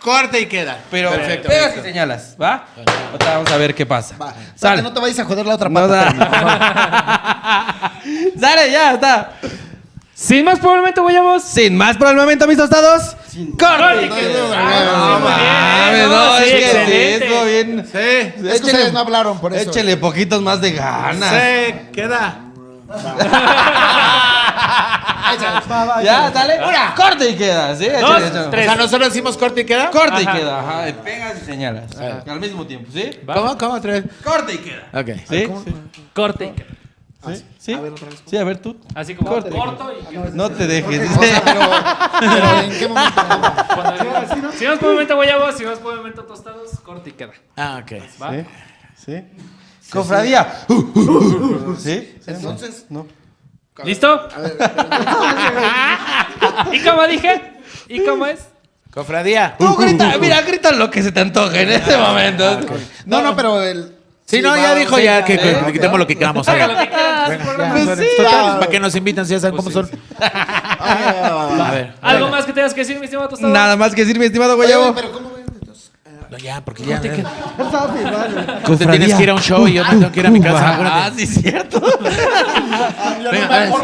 [0.00, 0.78] Corte y queda.
[0.90, 1.48] Pero Perfecto.
[1.48, 2.66] pegas y señalas, ¿va?
[3.18, 4.16] Vamos a ver qué pasa.
[4.20, 4.34] Va.
[4.54, 4.82] Sale.
[4.82, 6.12] No te vayas a joder la otra No pata.
[6.12, 7.92] da.
[8.40, 9.32] Sale, ya está.
[10.14, 11.42] Sin más por el momento, guayabos.
[11.42, 13.16] Sin más por el momento, mis tostados.
[13.58, 14.08] Corte y ¡Corte!
[14.08, 14.50] queda.
[14.54, 17.86] Ah, Ah, bien, mames, no, es que eso, bien.
[17.90, 18.48] Sí.
[18.48, 19.70] Es que ustedes no hablaron por eso.
[19.70, 21.30] Échele poquitos más de ganas.
[21.30, 22.40] Sí, queda.
[26.02, 26.58] Ya, dale.
[26.96, 27.88] Corte y queda, ¿sí?
[27.88, 28.40] Dos, échale.
[28.46, 28.66] O tres.
[28.66, 29.90] sea, nosotros decimos corte y queda.
[29.90, 30.88] Corte y queda, ajá.
[30.88, 31.96] y Pegas y señalas.
[32.26, 33.10] Al mismo tiempo, ¿sí?
[33.26, 33.58] ¿Cómo?
[33.58, 33.74] ¿Cómo?
[33.74, 34.04] Otra vez.
[34.22, 34.84] Corte y queda.
[34.92, 35.08] Ok.
[35.28, 35.48] ¿Sí?
[36.12, 36.66] Corte y queda.
[37.26, 37.44] ¿Sí?
[37.58, 37.72] ¿Sí?
[37.72, 38.22] A ver, otra vez.
[38.26, 38.76] Sí, a ver tú.
[38.94, 39.52] Así como corto y
[40.06, 40.30] queda.
[40.32, 41.10] No te dejes.
[41.10, 41.60] O sea, pero,
[42.20, 43.22] pero ¿en qué momento?
[44.58, 45.56] Sin más por el momento, guayabos.
[45.56, 46.70] Sin más por el momento, tostados.
[46.80, 47.32] Corte y queda.
[47.56, 47.92] Ah, ok.
[48.22, 48.32] ¿Va?
[48.32, 48.44] ¿Sí?
[49.06, 49.22] ¿Sí?
[49.90, 50.64] Cofradía.
[51.78, 52.16] ¿Sí?
[52.26, 53.06] Entonces, No.
[53.82, 54.28] ¿Listo?
[56.72, 57.42] ¿Y cómo dije?
[57.88, 58.46] ¿Y cómo es?
[58.92, 59.56] Cofradía.
[59.58, 62.60] Tú grita, mira, grita lo que se te antoje en este momento.
[63.06, 63.93] no, no, pero el.
[64.34, 65.64] Sí, no, ya dijo ya que, que ¿eh?
[65.72, 66.48] quitemos lo que queramos.
[66.48, 67.38] Haga lo que quieran.
[67.72, 68.00] Pues
[68.58, 69.88] ¿Para qué nos invitan si ya saben cómo son?
[70.20, 71.68] ah.
[71.68, 71.92] A ver.
[72.02, 73.52] ¿Algo más que tengas que decir, mi estimado tostado?
[73.52, 74.94] Nada más que decir, mi estimado Guayabo.
[74.94, 75.44] pero ¿cómo ven?
[75.60, 75.90] Entonces,
[76.30, 77.00] No, ya, porque ya.
[77.00, 77.08] Te
[78.86, 80.78] tienes que ir a un show y yo me tengo que ir a mi casa.
[80.80, 81.80] Ah, sí, cierto.
[83.30, 83.82] Venga, pues.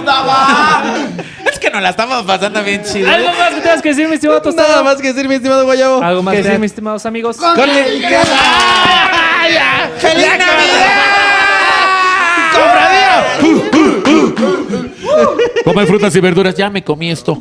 [1.53, 3.11] Es que nos la estamos pasando bien chido.
[3.11, 4.69] ¿Algo más que tengas que decir, mi estimado tostado?
[4.69, 6.03] Nada más que decir, mi estimado Guayabo.
[6.03, 7.37] ¿Algo más que Que decir, mis estimados amigos?
[7.37, 8.01] Corte
[9.47, 9.91] queda.
[9.99, 11.21] ¡Feliz Navidad!
[12.53, 13.11] ¡Cofradía!
[15.65, 16.55] Come frutas y verduras.
[16.55, 17.41] Ya me comí esto.